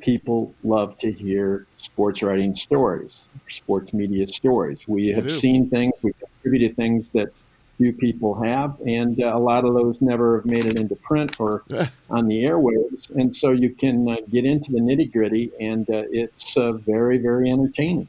people 0.00 0.54
love 0.62 0.96
to 0.98 1.10
hear 1.10 1.66
sports 1.76 2.22
writing 2.22 2.54
stories, 2.54 3.28
sports 3.46 3.92
media 3.92 4.26
stories. 4.26 4.86
We 4.86 5.08
have 5.08 5.30
seen 5.30 5.68
things, 5.70 5.94
we 6.02 6.12
contribute 6.12 6.68
to 6.68 6.74
things 6.74 7.10
that 7.10 7.32
few 7.76 7.92
people 7.92 8.40
have, 8.42 8.76
and 8.86 9.20
uh, 9.22 9.34
a 9.34 9.38
lot 9.38 9.64
of 9.64 9.74
those 9.74 10.00
never 10.00 10.36
have 10.36 10.46
made 10.46 10.64
it 10.66 10.78
into 10.78 10.94
print 10.96 11.40
or 11.40 11.62
on 12.10 12.28
the 12.28 12.44
airwaves. 12.44 13.10
And 13.10 13.34
so 13.34 13.50
you 13.50 13.70
can 13.70 14.08
uh, 14.08 14.16
get 14.30 14.44
into 14.44 14.72
the 14.72 14.78
nitty 14.80 15.12
gritty, 15.12 15.52
and 15.60 15.88
uh, 15.90 16.04
it's 16.10 16.56
uh, 16.56 16.72
very, 16.72 17.18
very 17.18 17.50
entertaining. 17.50 18.08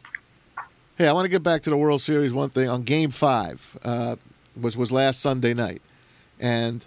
Hey, 0.98 1.08
I 1.08 1.14
want 1.14 1.26
to 1.26 1.30
get 1.30 1.44
back 1.44 1.62
to 1.64 1.70
the 1.70 1.78
World 1.78 2.02
Series. 2.02 2.32
One 2.32 2.50
thing 2.50 2.70
on 2.70 2.84
Game 2.84 3.12
Five 3.12 3.78
uh, 3.84 4.16
was 4.60 4.78
was 4.78 4.92
last 4.92 5.20
Sunday 5.20 5.54
night, 5.54 5.82
and 6.40 6.86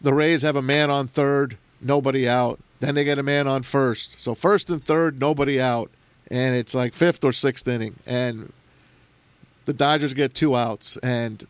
the 0.00 0.12
Rays 0.12 0.42
have 0.42 0.56
a 0.56 0.62
man 0.62 0.90
on 0.90 1.06
third, 1.06 1.56
nobody 1.80 2.28
out. 2.28 2.60
Then 2.80 2.94
they 2.94 3.04
get 3.04 3.18
a 3.18 3.22
man 3.22 3.46
on 3.46 3.62
first, 3.62 4.20
so 4.20 4.34
first 4.34 4.68
and 4.68 4.84
third, 4.84 5.18
nobody 5.18 5.60
out, 5.60 5.90
and 6.30 6.54
it's 6.54 6.74
like 6.74 6.92
fifth 6.92 7.24
or 7.24 7.32
sixth 7.32 7.66
inning, 7.66 7.96
and 8.06 8.52
the 9.64 9.72
Dodgers 9.72 10.12
get 10.14 10.34
two 10.34 10.54
outs, 10.54 10.96
and 10.98 11.46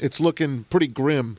it's 0.00 0.18
looking 0.18 0.64
pretty 0.64 0.88
grim 0.88 1.38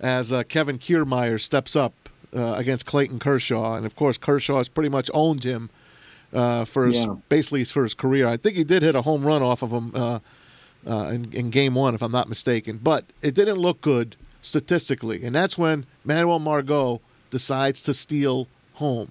as 0.00 0.32
uh, 0.32 0.44
Kevin 0.44 0.78
Kiermaier 0.78 1.40
steps 1.40 1.74
up 1.74 1.92
uh, 2.34 2.54
against 2.56 2.86
Clayton 2.86 3.18
Kershaw, 3.18 3.74
and 3.74 3.84
of 3.84 3.96
course 3.96 4.18
Kershaw 4.18 4.58
has 4.58 4.68
pretty 4.68 4.88
much 4.88 5.10
owned 5.12 5.42
him 5.44 5.68
uh, 6.32 6.64
for 6.64 6.86
his 6.86 6.96
Yeah. 6.98 7.16
basically 7.28 7.64
for 7.64 7.82
his 7.82 7.94
career. 7.94 8.28
I 8.28 8.36
think 8.36 8.56
he 8.56 8.64
did 8.64 8.82
hit 8.82 8.94
a 8.94 9.02
home 9.02 9.24
run 9.24 9.42
off 9.42 9.62
of 9.62 9.70
him 9.72 9.94
uh, 10.86 11.06
in, 11.08 11.32
in 11.32 11.50
Game 11.50 11.74
One, 11.74 11.94
if 11.94 12.02
I'm 12.02 12.12
not 12.12 12.28
mistaken, 12.28 12.78
but 12.82 13.04
it 13.22 13.34
didn't 13.34 13.58
look 13.58 13.80
good 13.80 14.16
statistically, 14.42 15.24
and 15.24 15.34
that's 15.34 15.56
when 15.56 15.86
Manuel 16.04 16.38
Margot 16.38 17.00
decides 17.30 17.82
to 17.82 17.94
steal 17.94 18.46
home. 18.74 19.10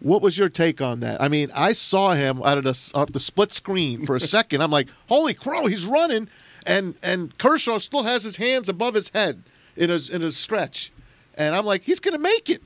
What 0.00 0.20
was 0.20 0.36
your 0.36 0.48
take 0.50 0.82
on 0.82 1.00
that? 1.00 1.22
I 1.22 1.28
mean, 1.28 1.50
I 1.54 1.72
saw 1.72 2.12
him 2.12 2.42
out 2.42 2.58
of 2.58 2.64
the 2.64 2.92
off 2.94 3.12
the 3.12 3.20
split 3.20 3.52
screen 3.52 4.04
for 4.04 4.14
a 4.14 4.20
second. 4.36 4.62
I'm 4.62 4.70
like, 4.70 4.88
"Holy 5.08 5.34
crow, 5.34 5.66
he's 5.66 5.86
running!" 5.86 6.28
And 6.66 6.94
and 7.02 7.36
Kershaw 7.38 7.78
still 7.78 8.02
has 8.02 8.22
his 8.24 8.36
hands 8.36 8.68
above 8.68 8.94
his 8.94 9.08
head 9.08 9.42
in 9.76 9.90
his 9.90 10.10
in 10.10 10.20
his 10.20 10.36
stretch, 10.36 10.92
and 11.36 11.54
I'm 11.54 11.64
like, 11.64 11.82
he's 11.82 12.00
going 12.00 12.12
to 12.14 12.20
make 12.20 12.50
it. 12.50 12.62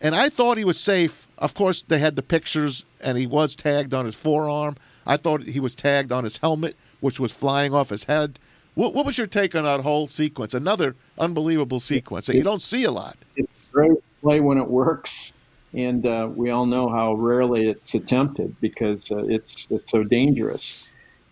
And 0.00 0.14
I 0.14 0.28
thought 0.28 0.56
he 0.56 0.64
was 0.64 0.80
safe. 0.80 1.28
Of 1.38 1.54
course, 1.54 1.82
they 1.82 1.98
had 1.98 2.16
the 2.16 2.22
pictures, 2.22 2.84
and 3.00 3.18
he 3.18 3.26
was 3.26 3.54
tagged 3.54 3.92
on 3.92 4.06
his 4.06 4.14
forearm. 4.14 4.76
I 5.06 5.16
thought 5.16 5.42
he 5.42 5.60
was 5.60 5.74
tagged 5.74 6.12
on 6.12 6.24
his 6.24 6.38
helmet, 6.38 6.76
which 7.00 7.18
was 7.20 7.32
flying 7.32 7.74
off 7.74 7.90
his 7.90 8.04
head. 8.04 8.38
What, 8.74 8.94
what 8.94 9.04
was 9.04 9.18
your 9.18 9.26
take 9.26 9.54
on 9.54 9.64
that 9.64 9.80
whole 9.80 10.06
sequence? 10.06 10.54
Another 10.54 10.94
unbelievable 11.18 11.80
sequence 11.80 12.26
that 12.26 12.36
you 12.36 12.42
don't 12.44 12.62
see 12.62 12.84
a 12.84 12.90
lot. 12.90 13.16
It's 13.36 13.68
great 13.72 13.98
play 14.22 14.40
when 14.40 14.58
it 14.58 14.68
works, 14.68 15.32
and 15.74 16.06
uh, 16.06 16.28
we 16.32 16.50
all 16.50 16.66
know 16.66 16.88
how 16.88 17.14
rarely 17.14 17.68
it's 17.68 17.94
attempted 17.94 18.56
because 18.60 19.10
uh, 19.10 19.24
it's 19.28 19.66
it's 19.70 19.90
so 19.90 20.04
dangerous. 20.04 20.86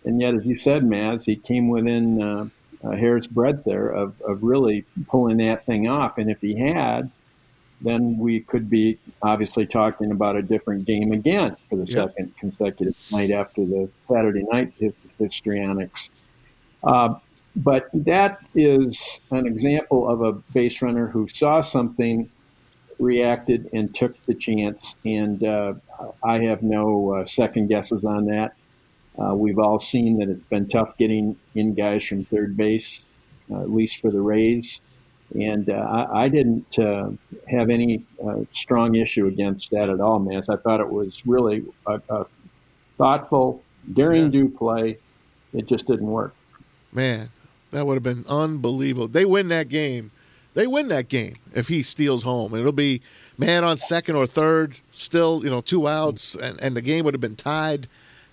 And 0.05 0.21
yet, 0.21 0.33
as 0.33 0.45
you 0.45 0.55
said, 0.55 0.83
Maz, 0.83 1.23
he 1.25 1.35
came 1.35 1.67
within 1.69 2.21
uh, 2.21 2.49
a 2.83 2.97
hair's 2.97 3.27
breadth 3.27 3.63
there 3.65 3.89
of, 3.89 4.19
of 4.21 4.41
really 4.43 4.85
pulling 5.07 5.37
that 5.37 5.65
thing 5.65 5.87
off. 5.87 6.17
And 6.17 6.31
if 6.31 6.39
he 6.39 6.57
had, 6.57 7.11
then 7.81 8.17
we 8.17 8.39
could 8.39 8.69
be 8.69 8.97
obviously 9.21 9.65
talking 9.65 10.11
about 10.11 10.35
a 10.37 10.41
different 10.41 10.85
game 10.85 11.11
again 11.11 11.55
for 11.69 11.75
the 11.75 11.85
Yep. 11.85 12.11
second 12.11 12.37
consecutive 12.37 12.95
night 13.11 13.31
after 13.31 13.65
the 13.65 13.89
Saturday 14.07 14.43
night 14.51 14.71
his- 14.79 14.93
histrionics. 15.19 16.09
Uh, 16.83 17.15
but 17.55 17.89
that 17.93 18.39
is 18.55 19.21
an 19.31 19.45
example 19.45 20.09
of 20.09 20.21
a 20.21 20.33
base 20.53 20.81
runner 20.81 21.07
who 21.07 21.27
saw 21.27 21.61
something, 21.61 22.29
reacted, 22.99 23.69
and 23.73 23.93
took 23.93 24.23
the 24.25 24.33
chance. 24.33 24.95
And 25.05 25.43
uh, 25.43 25.73
I 26.23 26.39
have 26.39 26.63
no 26.63 27.13
uh, 27.15 27.25
second 27.25 27.67
guesses 27.67 28.05
on 28.05 28.25
that. 28.25 28.53
Uh, 29.21 29.35
we've 29.35 29.59
all 29.59 29.79
seen 29.79 30.19
that 30.19 30.29
it's 30.29 30.45
been 30.49 30.67
tough 30.67 30.95
getting 30.97 31.35
in 31.55 31.73
guys 31.73 32.05
from 32.05 32.23
third 32.23 32.55
base, 32.55 33.05
uh, 33.51 33.61
at 33.61 33.71
least 33.71 33.99
for 33.99 34.09
the 34.11 34.21
Rays. 34.21 34.79
And 35.37 35.69
uh, 35.69 35.73
I, 35.73 36.23
I 36.23 36.27
didn't 36.29 36.79
uh, 36.79 37.11
have 37.49 37.69
any 37.69 38.03
uh, 38.25 38.41
strong 38.51 38.95
issue 38.95 39.27
against 39.27 39.71
that 39.71 39.89
at 39.89 39.99
all, 39.99 40.19
man. 40.19 40.41
I 40.49 40.55
thought 40.55 40.79
it 40.79 40.89
was 40.89 41.25
really 41.25 41.65
a, 41.85 42.01
a 42.09 42.25
thoughtful, 42.97 43.61
daring 43.93 44.25
Yeah. 44.25 44.29
do 44.29 44.49
play. 44.49 44.97
It 45.53 45.67
just 45.67 45.87
didn't 45.87 46.07
work. 46.07 46.33
Man, 46.91 47.29
that 47.71 47.85
would 47.85 47.95
have 47.95 48.03
been 48.03 48.25
unbelievable. 48.27 49.07
They 49.07 49.25
win 49.25 49.47
that 49.49 49.69
game. 49.69 50.11
They 50.53 50.67
win 50.67 50.87
that 50.89 51.07
game 51.07 51.35
if 51.53 51.67
he 51.67 51.83
steals 51.83 52.23
home. 52.23 52.53
It'll 52.55 52.71
be 52.71 53.01
man 53.37 53.63
on 53.63 53.77
second 53.77 54.15
or 54.15 54.25
third, 54.27 54.77
still, 54.91 55.41
you 55.43 55.49
know, 55.49 55.61
two 55.61 55.87
outs, 55.87 56.35
and, 56.35 56.59
and 56.59 56.75
the 56.75 56.81
game 56.81 57.05
would 57.05 57.13
have 57.13 57.21
been 57.21 57.35
tied. 57.35 57.87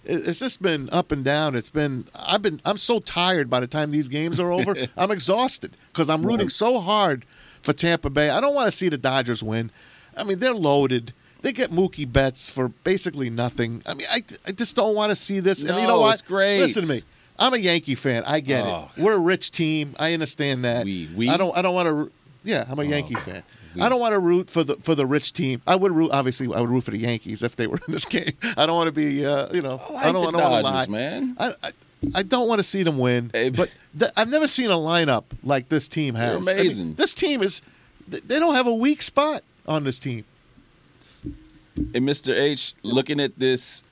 It's 0.04 0.38
just 0.38 0.62
been 0.62 0.88
up 0.90 1.10
and 1.12 1.24
down. 1.24 1.56
It's 1.56 1.70
been 1.70 2.06
I've 2.14 2.42
been 2.42 2.60
I'm 2.64 2.78
so 2.78 3.00
tired 3.00 3.50
by 3.50 3.60
the 3.60 3.66
time 3.66 3.90
these 3.90 4.08
games 4.08 4.38
are 4.38 4.52
over. 4.52 4.74
I'm 4.96 5.10
exhausted 5.10 5.76
because 5.92 6.08
I'm 6.08 6.24
rooting 6.24 6.48
so 6.48 6.80
hard 6.80 7.24
for 7.62 7.72
Tampa 7.72 8.08
Bay. 8.08 8.30
I 8.30 8.40
don't 8.40 8.54
want 8.54 8.68
to 8.68 8.76
see 8.76 8.88
the 8.88 8.98
Dodgers 8.98 9.42
win. 9.42 9.70
I 10.16 10.22
mean, 10.24 10.38
they're 10.38 10.54
loaded. 10.54 11.12
They 11.46 11.52
get 11.52 11.70
Mookie 11.70 12.12
Betts 12.12 12.50
for 12.50 12.70
basically 12.82 13.30
nothing. 13.30 13.80
I 13.86 13.94
mean, 13.94 14.08
I, 14.10 14.20
I 14.44 14.50
just 14.50 14.74
don't 14.74 14.96
want 14.96 15.10
to 15.10 15.16
see 15.16 15.38
this. 15.38 15.62
and 15.62 15.76
you 15.76 15.82
know 15.82 15.88
No, 15.88 16.00
what? 16.00 16.14
it's 16.14 16.22
great. 16.22 16.58
Listen 16.58 16.82
to 16.82 16.88
me. 16.88 17.04
I'm 17.38 17.54
a 17.54 17.56
Yankee 17.56 17.94
fan. 17.94 18.24
I 18.26 18.40
get 18.40 18.64
Oh. 18.66 18.90
it. 18.96 19.00
We're 19.00 19.12
a 19.14 19.18
rich 19.18 19.52
team. 19.52 19.94
I 19.96 20.12
understand 20.12 20.64
that. 20.64 20.84
We- 20.84 21.08
we? 21.14 21.28
I 21.28 21.36
don't. 21.36 21.56
I 21.56 21.62
don't 21.62 21.72
want 21.76 21.86
to. 21.86 22.10
Yeah, 22.42 22.64
I'm 22.68 22.80
a 22.80 22.82
Yankee 22.84 23.14
fan. 23.14 23.44
I 23.80 23.88
don't 23.88 24.00
want 24.00 24.12
to 24.14 24.18
root 24.18 24.50
for 24.50 24.64
the 24.64 24.74
for 24.76 24.96
the 24.96 25.06
rich 25.06 25.34
team. 25.34 25.62
I 25.68 25.76
would 25.76 25.92
root. 25.92 26.10
Obviously, 26.10 26.52
I 26.52 26.60
would 26.60 26.68
root 26.70 26.82
for 26.82 26.90
the 26.90 26.98
Yankees 26.98 27.44
if 27.44 27.54
they 27.54 27.68
were 27.68 27.76
in 27.86 27.92
this 27.92 28.04
game. 28.16 28.32
I 28.56 28.66
don't 28.66 28.74
want 28.74 28.88
to 28.88 28.92
be. 28.92 29.24
Uh, 29.24 29.46
you 29.54 29.62
know. 29.62 29.80
I 29.88 29.92
like 29.92 30.04
I 30.06 30.12
don't, 30.12 30.32
don't 30.32 30.50
want 30.50 30.66
to 30.66 30.72
lie, 30.72 30.86
man. 30.88 31.36
I, 31.38 31.54
I 31.62 31.72
I 32.14 32.22
don't 32.24 32.48
want 32.48 32.58
to 32.58 32.64
see 32.64 32.82
them 32.82 32.98
win. 32.98 33.28
But 33.32 33.70
th- 33.98 34.10
I've 34.16 34.30
never 34.30 34.48
seen 34.48 34.70
a 34.70 34.74
lineup 34.76 35.24
like 35.44 35.68
this 35.68 35.86
team 35.86 36.16
has. 36.16 36.44
They're 36.44 36.54
I 36.54 36.56
mean, 36.56 36.66
amazing. 36.66 36.94
this 36.94 37.14
team 37.14 37.40
is. 37.42 37.62
They 38.08 38.38
don't 38.40 38.54
have 38.56 38.66
a 38.66 38.74
weak 38.74 39.00
spot 39.02 39.44
on 39.68 39.84
this 39.84 40.00
team. 40.00 40.24
And 41.76 42.06
Mr. 42.08 42.34
H, 42.38 42.74
looking 42.82 43.20
at 43.20 43.38
this, 43.38 43.82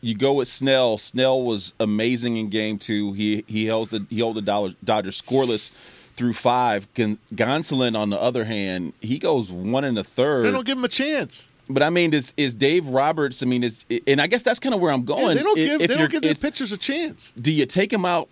you 0.00 0.14
go 0.14 0.34
with 0.34 0.48
Snell. 0.48 0.98
Snell 0.98 1.42
was 1.42 1.72
amazing 1.78 2.36
in 2.36 2.48
game 2.48 2.78
two. 2.78 3.12
He 3.12 3.44
he 3.46 3.66
held 3.66 3.90
the 3.90 4.04
he 4.10 4.18
held 4.18 4.36
the 4.36 4.42
Dollar- 4.42 4.74
Dodgers 4.82 5.20
scoreless 5.20 5.70
through 6.16 6.32
five. 6.32 6.92
Gon- 6.94 7.18
Gonsolin, 7.34 7.96
on 7.96 8.10
the 8.10 8.20
other 8.20 8.44
hand, 8.44 8.92
he 9.00 9.18
goes 9.18 9.50
one 9.52 9.84
and 9.84 9.96
a 9.98 10.04
third. 10.04 10.46
They 10.46 10.50
don't 10.50 10.66
give 10.66 10.78
him 10.78 10.84
a 10.84 10.88
chance. 10.88 11.48
But 11.70 11.82
I 11.82 11.90
mean, 11.90 12.12
is 12.14 12.32
is 12.36 12.54
Dave 12.54 12.88
Roberts? 12.88 13.42
I 13.42 13.46
mean, 13.46 13.62
is 13.62 13.84
and 14.06 14.20
I 14.20 14.26
guess 14.26 14.42
that's 14.42 14.58
kind 14.58 14.74
of 14.74 14.80
where 14.80 14.90
I'm 14.90 15.00
Yeah, 15.00 15.06
going. 15.06 15.36
they 15.36 15.42
don't 15.42 15.54
give. 15.56 15.80
if 15.82 15.88
They 15.88 15.96
don't 15.96 16.10
give 16.10 16.22
their 16.22 16.34
pitchers 16.34 16.72
a 16.72 16.78
chance. 16.78 17.32
do 17.40 17.52
you 17.52 17.66
take 17.66 17.92
him 17.92 18.04
out 18.04 18.28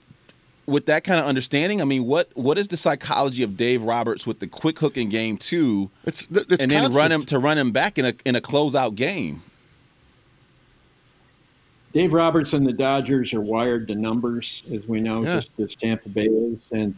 with 0.67 0.87
that 0.87 1.05
kind 1.05 1.21
of 1.21 1.27
understanding? 1.27 1.81
I 1.81 1.85
mean, 1.85 2.05
what 2.05 2.31
what 2.35 2.59
is 2.59 2.69
the 2.69 2.77
psychology 2.77 3.43
of 3.43 3.57
Dave 3.57 3.83
Roberts 3.83 4.27
with 4.27 4.41
the 4.41 4.47
quick 4.47 4.79
hook 4.79 4.97
in 4.97 5.09
game 5.09 5.37
two, 5.37 5.91
It's 6.05 6.27
it's 6.31 6.63
and 6.63 6.71
then 6.71 6.91
run 6.91 7.13
him 7.13 7.23
to 7.23 7.39
run 7.39 7.59
him 7.59 7.71
back 7.71 7.99
in 7.99 8.05
a 8.05 8.15
in 8.25 8.37
a 8.37 8.41
closeout 8.41 8.95
game? 8.95 9.43
Dave 11.93 12.13
Roberts 12.13 12.53
and 12.53 12.67
the 12.67 12.73
Dodgers 12.75 13.33
are 13.33 13.41
wired 13.41 13.89
to 13.89 13.95
numbers, 13.95 14.63
as 14.71 14.87
we 14.87 15.01
know, 15.01 15.23
Yeah. 15.23 15.37
just 15.37 15.51
as 15.59 15.75
Tampa 15.75 16.11
Bay 16.11 16.27
is, 16.27 16.71
and 16.71 16.95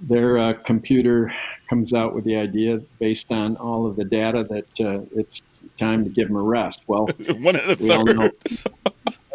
their 0.00 0.38
uh, 0.38 0.52
computer 0.54 1.32
comes 1.68 1.92
out 1.92 2.14
with 2.14 2.24
the 2.24 2.34
idea 2.36 2.80
based 2.98 3.30
on 3.30 3.56
all 3.56 3.86
of 3.86 3.94
the 3.94 4.04
data 4.04 4.44
that 4.50 4.80
uh, 4.86 5.04
it's 5.14 5.40
time 5.78 6.02
to 6.02 6.10
give 6.10 6.28
him 6.28 6.36
a 6.36 6.42
rest. 6.42 6.84
Well, 6.88 7.06
one 7.38 7.54
of 7.56 7.78
the 7.78 7.84
we 7.84 7.92
all 7.92 8.04
know 8.04 8.30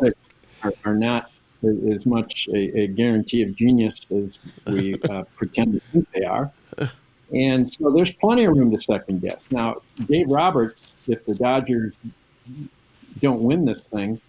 are, 0.64 0.74
are 0.84 0.96
not 0.96 1.32
as 1.92 2.06
much 2.06 2.48
a, 2.54 2.82
a 2.82 2.88
guarantee 2.88 3.42
of 3.42 3.54
genius 3.56 4.10
as 4.12 4.40
we 4.68 4.96
uh, 5.10 5.24
pretend 5.36 5.74
to 5.74 5.80
think 5.92 6.08
they 6.14 6.24
are. 6.24 6.52
And 7.34 7.72
so 7.72 7.92
there's 7.92 8.12
plenty 8.14 8.46
of 8.46 8.56
room 8.58 8.72
to 8.72 8.80
second 8.80 9.22
guess. 9.22 9.44
Now, 9.52 9.82
Dave 10.08 10.30
Roberts, 10.30 10.94
if 11.08 11.26
the 11.26 11.36
Dodgers 11.36 11.94
don't 13.20 13.42
win 13.42 13.66
this 13.66 13.86
thing, 13.86 14.20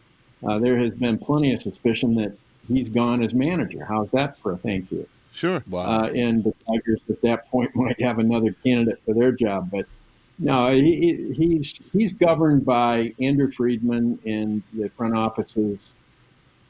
uh, 0.47 0.59
there 0.59 0.77
has 0.77 0.95
been 0.95 1.19
plenty 1.19 1.53
of 1.53 1.63
suspicion 1.63 2.15
that 2.17 2.37
he's 2.69 2.89
gone 2.89 3.23
as 3.23 3.35
manager. 3.35 3.85
How's 3.85 4.11
that 4.11 4.39
for 4.41 4.53
a 4.53 4.57
thank 4.59 4.91
you? 4.91 5.07
Sure. 5.33 5.63
Wow. 5.69 6.05
uh, 6.05 6.07
and 6.15 6.43
the 6.43 6.53
Tigers 6.67 7.01
at 7.09 7.23
that 7.23 7.49
point 7.51 7.71
might 7.77 8.01
have 8.01 8.19
another 8.19 8.53
candidate 8.65 9.01
for 9.05 9.15
their 9.15 9.33
job. 9.33 9.71
But 9.71 9.87
no, 10.39 10.71
he, 10.73 10.97
he- 10.97 11.33
he's 11.35 11.81
he's 11.93 12.13
governed 12.13 12.65
by 12.65 13.15
Andrew 13.21 13.51
Friedman 13.51 14.19
and 14.27 14.63
the 14.73 14.89
front 14.91 15.15
office's 15.17 15.95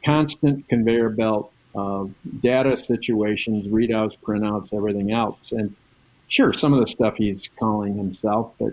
constant 0.05 0.69
conveyor 0.69 1.11
belt 1.11 1.53
of 1.75 2.13
data 2.41 2.77
situations, 2.77 3.67
readouts, 3.69 4.19
printouts, 4.19 4.75
everything 4.75 5.13
else. 5.13 5.53
And 5.53 5.75
sure, 6.29 6.53
some 6.53 6.73
of 6.73 6.81
the 6.81 6.87
stuff 6.87 7.17
he's 7.17 7.49
calling 7.59 7.97
himself, 7.97 8.53
but 8.59 8.73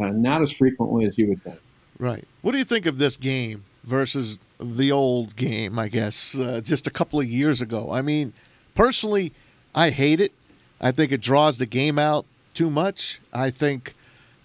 uh, 0.00 0.10
not 0.10 0.42
as 0.42 0.52
frequently 0.52 1.04
as 1.04 1.18
you 1.18 1.28
would 1.28 1.42
think. 1.42 1.60
Right. 1.98 2.24
What 2.42 2.52
do 2.52 2.58
you 2.58 2.64
think 2.64 2.86
of 2.86 2.98
this 2.98 3.16
game 3.16 3.64
versus 3.84 4.38
the 4.60 4.92
old 4.92 5.36
game, 5.36 5.78
I 5.78 5.88
guess, 5.88 6.38
uh, 6.38 6.60
just 6.62 6.86
a 6.86 6.90
couple 6.90 7.18
of 7.18 7.26
years 7.26 7.60
ago? 7.60 7.90
I 7.90 8.02
mean, 8.02 8.32
personally, 8.74 9.32
I 9.74 9.90
hate 9.90 10.20
it. 10.20 10.32
I 10.80 10.92
think 10.92 11.12
it 11.12 11.20
draws 11.20 11.58
the 11.58 11.66
game 11.66 11.98
out 11.98 12.24
too 12.54 12.70
much. 12.70 13.20
I 13.32 13.50
think, 13.50 13.94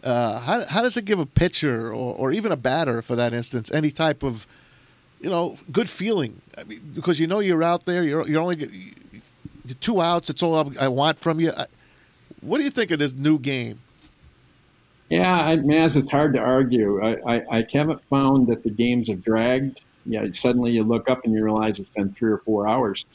uh, 0.03 0.39
how, 0.39 0.65
how 0.65 0.81
does 0.81 0.97
it 0.97 1.05
give 1.05 1.19
a 1.19 1.25
pitcher 1.25 1.87
or, 1.87 2.15
or 2.15 2.31
even 2.31 2.51
a 2.51 2.57
batter, 2.57 3.01
for 3.01 3.15
that 3.15 3.33
instance, 3.33 3.71
any 3.71 3.91
type 3.91 4.23
of, 4.23 4.47
you 5.23 5.29
know, 5.29 5.55
good 5.71 5.89
feeling? 5.89 6.41
I 6.57 6.65
mean, 6.65 6.91
because 6.93 7.19
you 7.19 7.27
know 7.27 7.39
you're 7.39 7.63
out 7.63 7.85
there, 7.85 8.03
you're, 8.03 8.27
you're 8.27 8.41
only, 8.41 8.93
two 9.79 10.01
outs. 10.01 10.29
It's 10.29 10.43
all 10.43 10.73
I 10.77 10.89
want 10.89 11.17
from 11.17 11.39
you. 11.39 11.53
What 12.41 12.57
do 12.57 12.65
you 12.65 12.69
think 12.69 12.91
of 12.91 12.99
this 12.99 13.15
new 13.15 13.39
game? 13.39 13.79
Yeah, 15.09 15.47
I, 15.47 15.57
Maz, 15.57 15.95
it's 15.95 16.11
hard 16.11 16.33
to 16.33 16.41
argue. 16.41 17.01
I, 17.01 17.35
I, 17.35 17.57
I, 17.59 17.65
haven't 17.71 18.01
found 18.01 18.47
that 18.47 18.63
the 18.63 18.69
games 18.69 19.09
have 19.09 19.23
dragged. 19.23 19.83
Yeah, 20.05 20.25
suddenly 20.33 20.71
you 20.71 20.83
look 20.83 21.09
up 21.09 21.23
and 21.23 21.33
you 21.33 21.43
realize 21.43 21.79
it's 21.79 21.89
been 21.89 22.09
three 22.09 22.31
or 22.31 22.39
four 22.39 22.67
hours. 22.67 23.05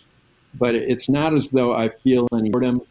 But 0.55 0.75
it's 0.75 1.09
not 1.09 1.35
as 1.35 1.51
though 1.51 1.75
I 1.75 1.89
feel 1.89 2.27
any 2.33 2.51
boredom 2.51 2.83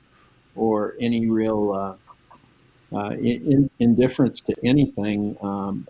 or 0.56 0.96
any 1.00 1.28
real 1.28 1.72
uh, 1.72 2.07
uh, 2.94 3.12
in, 3.12 3.70
indifference 3.80 4.40
to 4.42 4.56
anything 4.64 5.38
um, 5.42 5.88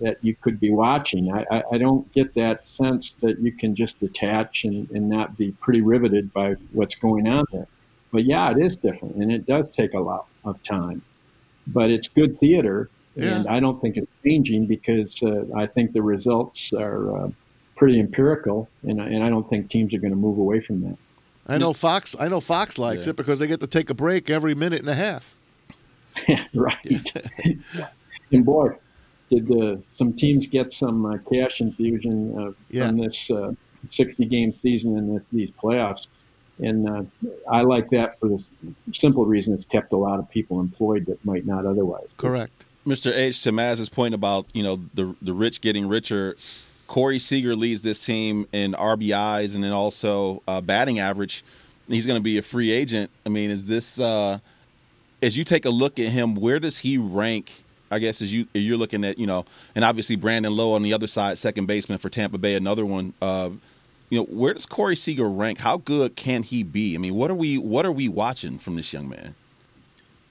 that 0.00 0.18
you 0.22 0.34
could 0.34 0.58
be 0.58 0.70
watching. 0.70 1.32
I, 1.32 1.44
I, 1.50 1.62
I, 1.72 1.78
don't 1.78 2.10
get 2.12 2.34
that 2.34 2.66
sense 2.66 3.12
that 3.16 3.38
you 3.38 3.52
can 3.52 3.76
just 3.76 4.00
detach 4.00 4.64
and, 4.64 4.90
and 4.90 5.08
not 5.08 5.36
be 5.36 5.52
pretty 5.52 5.80
riveted 5.80 6.32
by 6.32 6.56
what's 6.72 6.96
going 6.96 7.28
on 7.28 7.44
there. 7.52 7.68
But 8.10 8.24
yeah, 8.24 8.50
it 8.50 8.58
is 8.58 8.76
different, 8.76 9.16
and 9.16 9.30
it 9.30 9.46
does 9.46 9.68
take 9.68 9.94
a 9.94 10.00
lot 10.00 10.26
of 10.44 10.62
time. 10.62 11.02
But 11.66 11.90
it's 11.90 12.08
good 12.08 12.36
theater, 12.38 12.90
yeah. 13.14 13.36
and 13.36 13.48
I 13.48 13.60
don't 13.60 13.80
think 13.80 13.96
it's 13.96 14.10
changing 14.24 14.66
because 14.66 15.22
uh, 15.22 15.44
I 15.56 15.66
think 15.66 15.92
the 15.92 16.02
results 16.02 16.72
are 16.72 17.16
uh, 17.16 17.28
pretty 17.76 18.00
empirical, 18.00 18.68
and, 18.82 19.00
and 19.00 19.22
I 19.22 19.30
don't 19.30 19.48
think 19.48 19.70
teams 19.70 19.94
are 19.94 19.98
going 19.98 20.12
to 20.12 20.16
move 20.16 20.38
away 20.38 20.60
from 20.60 20.82
that. 20.82 20.98
I 21.46 21.58
know 21.58 21.72
Fox. 21.72 22.16
I 22.18 22.28
know 22.28 22.40
Fox 22.40 22.78
likes 22.78 23.06
yeah. 23.06 23.10
it 23.10 23.16
because 23.16 23.38
they 23.38 23.46
get 23.46 23.60
to 23.60 23.66
take 23.66 23.90
a 23.90 23.94
break 23.94 24.30
every 24.30 24.54
minute 24.54 24.80
and 24.80 24.88
a 24.88 24.94
half. 24.94 25.36
right. 26.54 27.12
and 28.32 28.44
boy, 28.44 28.70
did 29.30 29.46
the, 29.46 29.82
some 29.86 30.12
teams 30.12 30.46
get 30.46 30.72
some 30.72 31.06
uh, 31.06 31.18
cash 31.32 31.60
infusion 31.60 32.38
uh, 32.38 32.52
yeah. 32.70 32.88
from 32.88 32.98
this 32.98 33.30
uh, 33.30 33.52
60 33.88 34.24
game 34.26 34.54
season 34.54 34.96
and 34.96 35.16
this, 35.16 35.26
these 35.26 35.50
playoffs. 35.50 36.08
And 36.58 36.88
uh, 36.88 37.02
I 37.50 37.62
like 37.62 37.90
that 37.90 38.18
for 38.20 38.28
the 38.28 38.44
simple 38.92 39.26
reason 39.26 39.52
it's 39.54 39.64
kept 39.64 39.92
a 39.92 39.96
lot 39.96 40.20
of 40.20 40.30
people 40.30 40.60
employed 40.60 41.06
that 41.06 41.24
might 41.24 41.46
not 41.46 41.66
otherwise. 41.66 42.14
Correct. 42.16 42.66
Mr. 42.86 43.12
H. 43.14 43.42
To 43.42 43.52
Maz's 43.52 43.88
point 43.88 44.14
about 44.14 44.46
you 44.52 44.62
know 44.62 44.80
the 44.92 45.16
the 45.22 45.32
rich 45.32 45.60
getting 45.60 45.88
richer, 45.88 46.36
Corey 46.86 47.18
Seager 47.18 47.56
leads 47.56 47.80
this 47.80 47.98
team 47.98 48.46
in 48.52 48.72
RBIs 48.72 49.54
and 49.54 49.64
then 49.64 49.72
also 49.72 50.42
uh, 50.46 50.60
batting 50.60 50.98
average. 50.98 51.44
He's 51.88 52.06
going 52.06 52.18
to 52.18 52.22
be 52.22 52.38
a 52.38 52.42
free 52.42 52.70
agent. 52.70 53.10
I 53.26 53.30
mean, 53.30 53.50
is 53.50 53.66
this 53.66 53.98
uh, 53.98 54.38
as 55.24 55.38
you 55.38 55.44
take 55.44 55.64
a 55.64 55.70
look 55.70 55.98
at 55.98 56.08
him, 56.08 56.34
where 56.34 56.60
does 56.60 56.78
he 56.78 56.98
rank? 56.98 57.64
I 57.90 57.98
guess 57.98 58.20
as 58.20 58.32
you 58.32 58.46
you're 58.54 58.76
looking 58.76 59.04
at 59.04 59.18
you 59.18 59.26
know, 59.26 59.44
and 59.74 59.84
obviously 59.84 60.16
Brandon 60.16 60.54
Lowe 60.54 60.72
on 60.72 60.82
the 60.82 60.92
other 60.92 61.06
side, 61.06 61.38
second 61.38 61.66
baseman 61.66 61.98
for 61.98 62.08
Tampa 62.08 62.38
Bay, 62.38 62.54
another 62.54 62.84
one. 62.84 63.14
Uh, 63.22 63.50
you 64.10 64.18
know, 64.18 64.24
where 64.26 64.52
does 64.52 64.66
Corey 64.66 64.96
Seager 64.96 65.28
rank? 65.28 65.58
How 65.58 65.78
good 65.78 66.14
can 66.14 66.42
he 66.42 66.62
be? 66.62 66.94
I 66.94 66.98
mean, 66.98 67.14
what 67.14 67.30
are 67.30 67.34
we 67.34 67.58
what 67.58 67.86
are 67.86 67.92
we 67.92 68.08
watching 68.08 68.58
from 68.58 68.76
this 68.76 68.92
young 68.92 69.08
man? 69.08 69.34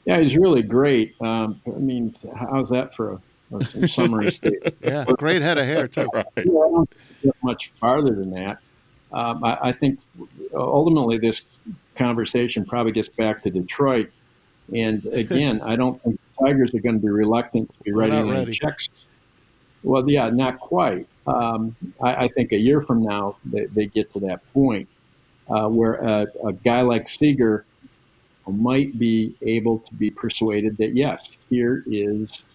Yeah, 0.05 0.19
he's 0.19 0.35
really 0.35 0.61
great. 0.61 1.15
Um, 1.21 1.61
I 1.65 1.79
mean, 1.79 2.13
how's 2.35 2.69
that 2.69 2.93
for 2.93 3.21
a, 3.51 3.57
a 3.57 3.87
summary 3.87 4.31
statement? 4.31 4.75
yeah, 4.81 5.05
great 5.17 5.41
head 5.41 5.57
of 5.57 5.65
hair 5.65 5.87
too. 5.87 6.09
Right. 6.13 6.25
Yeah, 6.35 6.43
I 6.43 6.45
don't 6.45 6.89
get 7.23 7.35
much 7.41 7.71
farther 7.79 8.13
than 8.13 8.31
that. 8.31 8.59
Um, 9.13 9.43
I, 9.43 9.57
I, 9.61 9.71
think 9.71 9.99
ultimately 10.55 11.19
this 11.19 11.45
conversation 11.95 12.65
probably 12.65 12.91
gets 12.91 13.09
back 13.09 13.43
to 13.43 13.51
Detroit 13.51 14.09
and 14.73 15.05
again, 15.07 15.61
I 15.61 15.75
don't 15.75 16.01
think 16.01 16.19
the 16.19 16.45
Tigers 16.45 16.73
are 16.73 16.79
going 16.79 16.95
to 16.95 17.01
be 17.01 17.09
reluctant 17.09 17.73
to 17.77 17.83
be 17.83 17.91
writing 17.91 18.31
any 18.31 18.51
checks. 18.51 18.89
Well, 19.83 20.09
yeah, 20.09 20.29
not 20.29 20.59
quite. 20.59 21.07
Um, 21.27 21.75
I, 22.01 22.25
I, 22.25 22.27
think 22.29 22.51
a 22.51 22.57
year 22.57 22.81
from 22.81 23.03
now 23.03 23.37
they, 23.45 23.65
they 23.65 23.85
get 23.85 24.11
to 24.13 24.19
that 24.21 24.41
point 24.53 24.89
uh, 25.49 25.67
where 25.67 25.95
a, 25.95 26.27
a, 26.45 26.51
guy 26.51 26.81
like 26.81 27.07
Seager 27.07 27.65
might 28.45 28.99
be 28.99 29.35
able 29.41 29.79
to 29.79 29.93
be 29.93 30.09
persuaded 30.09 30.77
that 30.77 30.95
yes, 30.95 31.37
here 31.49 31.83
is 31.87 32.45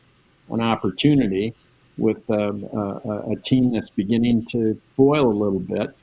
an 0.51 0.61
opportunity 0.61 1.55
with 1.97 2.29
um, 2.31 2.64
a, 2.73 3.33
a, 3.33 3.37
team 3.37 3.73
that's 3.73 3.90
beginning 3.90 4.44
to 4.47 4.79
boil 4.97 5.27
a 5.27 5.33
little 5.33 5.61
bit 5.61 5.94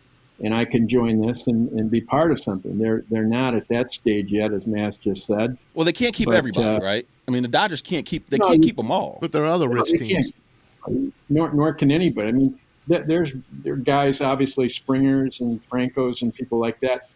and 0.44 0.54
I 0.54 0.66
can 0.66 0.88
join 0.88 1.22
this 1.22 1.48
and, 1.48 1.70
and 1.72 1.90
be 1.90 2.02
part 2.02 2.32
of 2.32 2.42
something. 2.42 2.78
They're 2.78 3.04
they're 3.10 3.24
not 3.24 3.56
at 3.56 3.68
that 3.70 3.94
stage 3.94 4.32
yet, 4.32 4.54
as 4.54 4.66
Maz 4.66 5.00
just 5.00 5.26
said. 5.26 5.58
Well, 5.74 5.86
they 5.86 5.94
can't 5.94 6.14
keep 6.14 6.28
but, 6.28 6.36
everybody, 6.36 6.68
uh, 6.68 6.80
right? 6.80 7.08
I 7.28 7.32
mean, 7.32 7.44
the 7.44 7.50
Dodgers 7.50 7.82
can't 7.82 8.06
keep 8.06 8.30
they 8.30 8.38
no, 8.38 8.50
can't 8.50 8.64
keep 8.64 8.76
them 8.76 8.92
all. 8.92 9.18
But 9.22 9.32
there 9.32 9.44
are 9.44 9.50
other 9.50 9.70
rich 9.70 9.92
teams. 9.92 10.32
Nor, 11.30 11.52
nor 11.52 11.74
can 11.74 11.90
anybody. 11.90 12.28
I 12.28 12.32
mean, 12.32 12.60
there's 12.88 13.34
there 13.52 13.74
are 13.74 13.78
guys, 13.78 14.22
obviously 14.22 14.70
Springers 14.70 15.42
and 15.42 15.62
Francos 15.62 16.22
and 16.22 16.34
people 16.34 16.60
like 16.60 16.80
that, 16.82 17.10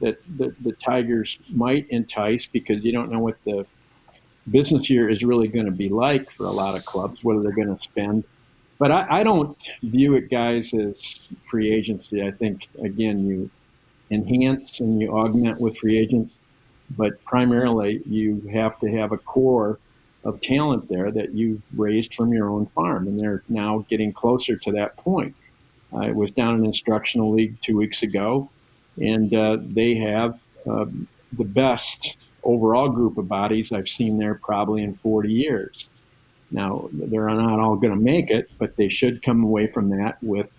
that 0.00 0.22
the, 0.38 0.54
the 0.60 0.72
Tigers 0.72 1.38
might 1.50 1.88
entice 1.90 2.46
because 2.46 2.84
you 2.84 2.92
don't 2.92 3.10
know 3.10 3.18
what 3.18 3.36
the 3.44 3.66
business 4.50 4.88
year 4.88 5.10
is 5.10 5.22
really 5.22 5.48
going 5.48 5.66
to 5.66 5.72
be 5.72 5.88
like 5.88 6.30
for 6.30 6.46
a 6.46 6.50
lot 6.50 6.74
of 6.74 6.84
clubs, 6.86 7.22
whether 7.22 7.42
they're 7.42 7.52
going 7.52 7.74
to 7.76 7.82
spend 7.82 8.24
but 8.80 8.90
I, 8.90 9.06
I, 9.20 9.22
don't 9.22 9.56
view 9.82 10.16
it, 10.16 10.30
guys, 10.30 10.72
as 10.72 11.28
free 11.42 11.70
agency. 11.70 12.26
I 12.26 12.30
think, 12.30 12.66
again, 12.82 13.26
you 13.26 13.50
enhance 14.10 14.80
and 14.80 14.98
you 15.00 15.10
augment 15.10 15.60
with 15.60 15.76
free 15.76 15.98
agents, 15.98 16.40
but 16.96 17.22
primarily 17.26 18.02
you 18.06 18.40
have 18.52 18.80
to 18.80 18.90
have 18.90 19.12
a 19.12 19.18
core 19.18 19.78
of 20.24 20.40
talent 20.40 20.88
there 20.88 21.10
that 21.10 21.34
you've 21.34 21.60
raised 21.76 22.14
from 22.14 22.32
your 22.32 22.48
own 22.48 22.66
farm, 22.66 23.06
and 23.06 23.20
they're 23.20 23.42
now 23.50 23.84
getting 23.90 24.14
closer 24.14 24.56
to 24.56 24.72
that 24.72 24.96
point. 24.96 25.36
I 25.94 26.12
was 26.12 26.30
down 26.30 26.56
in 26.56 26.64
instructional 26.64 27.30
league 27.32 27.60
two 27.60 27.76
weeks 27.76 28.02
ago, 28.02 28.48
and 28.96 29.34
uh, 29.34 29.58
they 29.60 29.94
have 29.96 30.40
uh, 30.66 30.86
the 31.34 31.44
best 31.44 32.16
overall 32.44 32.88
group 32.88 33.18
of 33.18 33.28
bodies 33.28 33.72
I've 33.72 33.90
seen 33.90 34.16
there 34.16 34.36
probably 34.36 34.82
in 34.82 34.94
40 34.94 35.30
years. 35.30 35.90
Now, 36.50 36.88
they're 36.92 37.28
not 37.28 37.60
all 37.60 37.76
going 37.76 37.94
to 37.94 38.00
make 38.00 38.30
it, 38.30 38.50
but 38.58 38.76
they 38.76 38.88
should 38.88 39.22
come 39.22 39.44
away 39.44 39.66
from 39.66 39.90
that 39.90 40.18
with 40.22 40.52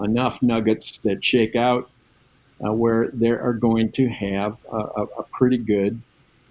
enough 0.00 0.42
nuggets 0.42 0.98
that 0.98 1.24
shake 1.24 1.56
out 1.56 1.90
uh, 2.64 2.72
where 2.72 3.08
they 3.08 3.30
are 3.30 3.52
going 3.52 3.90
to 3.92 4.08
have 4.08 4.56
a, 4.70 4.76
a 5.18 5.22
pretty 5.32 5.58
good 5.58 6.00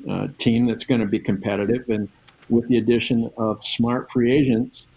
uh, 0.09 0.27
team 0.37 0.65
that's 0.65 0.83
going 0.83 1.01
to 1.01 1.07
be 1.07 1.19
competitive. 1.19 1.89
And 1.89 2.09
with 2.49 2.67
the 2.67 2.77
addition 2.77 3.31
of 3.37 3.65
smart 3.65 4.11
free 4.11 4.31
agents, 4.31 4.87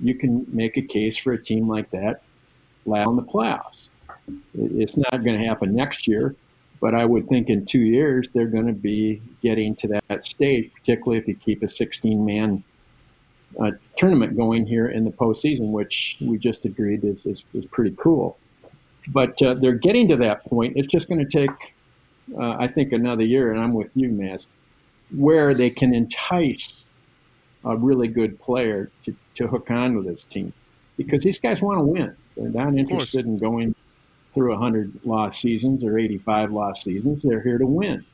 you 0.00 0.14
can 0.14 0.46
make 0.48 0.76
a 0.76 0.82
case 0.82 1.18
for 1.18 1.32
a 1.32 1.42
team 1.42 1.68
like 1.68 1.90
that 1.90 2.22
last 2.86 3.08
in 3.08 3.16
the 3.16 3.22
playoffs. 3.22 3.90
It's 4.54 4.96
not 4.96 5.22
going 5.22 5.38
to 5.38 5.46
happen 5.46 5.74
next 5.74 6.08
year, 6.08 6.34
but 6.80 6.94
I 6.94 7.04
would 7.04 7.28
think 7.28 7.50
in 7.50 7.66
two 7.66 7.80
years 7.80 8.28
they're 8.30 8.46
going 8.46 8.66
to 8.66 8.72
be 8.72 9.20
getting 9.42 9.76
to 9.76 10.00
that 10.08 10.24
stage, 10.24 10.72
particularly 10.72 11.18
if 11.18 11.28
you 11.28 11.34
keep 11.34 11.62
a 11.62 11.68
16 11.68 12.24
man 12.24 12.64
uh, 13.60 13.72
tournament 13.96 14.36
going 14.36 14.66
here 14.66 14.86
in 14.86 15.04
the 15.04 15.10
postseason, 15.10 15.70
which 15.70 16.16
we 16.20 16.38
just 16.38 16.64
agreed 16.64 17.04
is, 17.04 17.24
is, 17.26 17.44
is 17.54 17.66
pretty 17.66 17.94
cool. 17.96 18.38
But 19.08 19.40
uh, 19.42 19.54
they're 19.54 19.72
getting 19.72 20.08
to 20.08 20.16
that 20.16 20.44
point. 20.46 20.74
It's 20.76 20.88
just 20.88 21.08
going 21.08 21.26
to 21.26 21.30
take, 21.46 21.74
uh, 22.38 22.56
I 22.58 22.66
think, 22.66 22.92
another 22.92 23.24
year, 23.24 23.52
and 23.52 23.60
I'm 23.60 23.74
with 23.74 23.90
you, 23.94 24.08
Maz, 24.08 24.46
where 25.10 25.54
they 25.54 25.70
can 25.70 25.94
entice 25.94 26.84
a 27.64 27.76
really 27.76 28.08
good 28.08 28.40
player 28.40 28.90
to, 29.04 29.14
to 29.36 29.48
hook 29.48 29.70
on 29.70 29.96
with 29.96 30.06
this 30.06 30.24
team. 30.24 30.52
Because 30.96 31.22
these 31.22 31.38
guys 31.38 31.60
want 31.60 31.78
to 31.78 31.84
win. 31.84 32.16
They're 32.36 32.48
not 32.48 32.76
interested 32.76 33.26
in 33.26 33.38
going 33.38 33.74
through 34.32 34.50
100 34.50 35.00
lost 35.04 35.40
seasons 35.40 35.84
or 35.84 35.98
85 35.98 36.52
lost 36.52 36.84
seasons. 36.84 37.22
They're 37.22 37.42
here 37.42 37.58
to 37.58 37.66
win. 37.66 38.04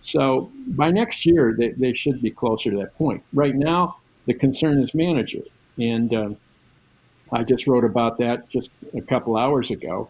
So 0.00 0.50
by 0.66 0.90
next 0.90 1.24
year, 1.24 1.54
they, 1.56 1.70
they 1.70 1.92
should 1.92 2.20
be 2.20 2.30
closer 2.30 2.70
to 2.70 2.76
that 2.78 2.96
point. 2.96 3.22
Right 3.32 3.54
now, 3.54 3.98
the 4.26 4.34
concern 4.34 4.80
is 4.80 4.94
manager. 4.94 5.42
And 5.78 6.14
um, 6.14 6.36
I 7.32 7.42
just 7.42 7.66
wrote 7.66 7.84
about 7.84 8.18
that 8.18 8.48
just 8.48 8.70
a 8.94 9.00
couple 9.00 9.36
hours 9.36 9.70
ago. 9.70 10.08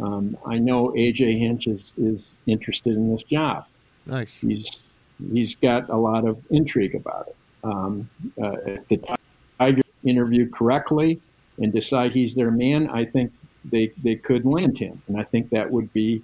Um, 0.00 0.36
I 0.46 0.58
know 0.58 0.88
AJ 0.90 1.38
Hinch 1.38 1.66
is, 1.66 1.92
is 1.96 2.32
interested 2.46 2.94
in 2.94 3.12
this 3.12 3.22
job. 3.22 3.66
Nice. 4.06 4.40
He's 4.40 4.84
he's 5.32 5.54
got 5.54 5.88
a 5.88 5.96
lot 5.96 6.26
of 6.26 6.42
intrigue 6.50 6.94
about 6.94 7.28
it. 7.28 7.36
Um, 7.62 8.08
uh, 8.42 8.56
if 8.66 8.88
the 8.88 9.16
Tiger 9.58 9.82
interview 10.04 10.48
correctly 10.48 11.20
and 11.58 11.72
decide 11.72 12.12
he's 12.14 12.34
their 12.34 12.50
man, 12.50 12.88
I 12.88 13.04
think 13.04 13.32
they 13.64 13.92
they 14.02 14.16
could 14.16 14.44
land 14.44 14.78
him, 14.78 15.02
and 15.06 15.20
I 15.20 15.24
think 15.24 15.50
that 15.50 15.70
would 15.70 15.92
be 15.92 16.22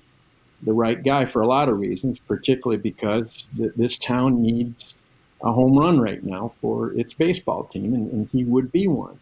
the 0.63 0.73
right 0.73 1.05
guy 1.05 1.25
for 1.25 1.41
a 1.41 1.47
lot 1.47 1.69
of 1.69 1.79
reasons, 1.79 2.19
particularly 2.19 2.81
because 2.81 3.47
th- 3.57 3.73
this 3.77 3.97
town 3.97 4.43
needs 4.43 4.97
a 5.43 5.53
home 5.53 5.79
run 5.79 6.01
right 6.01 6.23
now 6.25 6.49
for 6.49 6.93
its 6.95 7.15
baseball 7.15 7.65
team, 7.65 7.95
and, 7.95 8.11
and 8.11 8.29
he 8.31 8.45
would 8.45 8.73
be 8.73 8.89
one. 8.89 9.19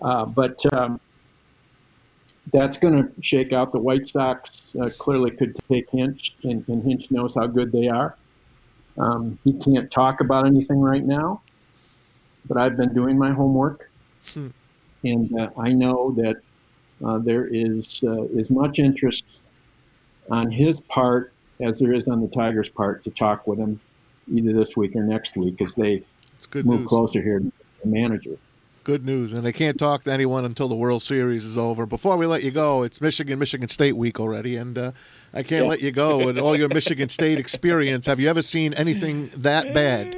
Uh, 0.00 0.24
but 0.24 0.60
um, 0.74 1.00
that's 2.52 2.76
going 2.76 2.94
to 2.94 3.22
shake 3.22 3.52
out. 3.52 3.72
The 3.72 3.80
White 3.80 4.06
Sox 4.06 4.68
uh, 4.80 4.90
clearly 4.98 5.30
could 5.30 5.56
take 5.68 5.90
Hinch, 5.90 6.36
and, 6.42 6.66
and, 6.68 6.82
Hinch 6.82 7.10
knows 7.10 7.34
how 7.34 7.46
good 7.46 7.72
they 7.72 7.88
are. 7.88 8.16
Um, 8.98 9.38
he 9.44 9.52
can't 9.52 9.90
talk 9.90 10.20
about 10.20 10.46
anything 10.46 10.80
right 10.80 11.04
now, 11.04 11.42
but 12.46 12.56
I've 12.56 12.76
been 12.76 12.92
doing 12.92 13.18
my 13.18 13.30
homework, 13.30 13.90
hmm. 14.34 14.48
and 15.04 15.38
uh, 15.38 15.50
I 15.56 15.72
know 15.72 16.12
that 16.12 16.36
uh, 17.04 17.18
there 17.18 17.46
is 17.46 18.02
uh, 18.04 18.24
as 18.38 18.50
much 18.50 18.78
interest 18.78 19.24
on 20.30 20.50
his 20.50 20.80
part 20.82 21.32
as 21.60 21.78
there 21.78 21.92
is 21.92 22.08
on 22.08 22.20
the 22.20 22.28
Tigers' 22.28 22.68
part, 22.68 23.04
to 23.04 23.10
talk 23.10 23.46
with 23.46 23.58
him 23.58 23.80
either 24.30 24.52
this 24.52 24.76
week 24.76 24.94
or 24.96 25.02
next 25.02 25.36
week 25.36 25.60
as 25.60 25.74
they 25.74 26.02
good 26.50 26.64
move 26.66 26.80
news. 26.80 26.88
closer 26.88 27.20
here 27.22 27.38
to 27.40 27.52
the 27.82 27.88
manager. 27.88 28.36
Good 28.82 29.04
news. 29.04 29.32
And 29.34 29.44
they 29.44 29.52
can't 29.52 29.78
talk 29.78 30.04
to 30.04 30.12
anyone 30.12 30.44
until 30.46 30.66
the 30.68 30.74
World 30.74 31.02
Series 31.02 31.44
is 31.44 31.58
over. 31.58 31.84
Before 31.84 32.16
we 32.16 32.26
let 32.26 32.42
you 32.42 32.50
go, 32.50 32.82
it's 32.82 33.00
Michigan 33.00 33.38
Michigan 33.38 33.68
State 33.68 33.94
week 33.96 34.18
already, 34.18 34.56
and 34.56 34.76
uh, 34.78 34.92
I 35.34 35.42
can't 35.42 35.64
Yeah. 35.64 35.70
let 35.70 35.82
you 35.82 35.92
go 35.92 36.24
with 36.24 36.38
all 36.38 36.56
your 36.56 36.68
Michigan 36.68 37.08
State 37.10 37.38
experience. 37.44 38.06
Have 38.06 38.18
you 38.18 38.28
ever 38.28 38.42
seen 38.42 38.72
anything 38.74 39.30
that 39.36 39.74
bad? 39.74 40.16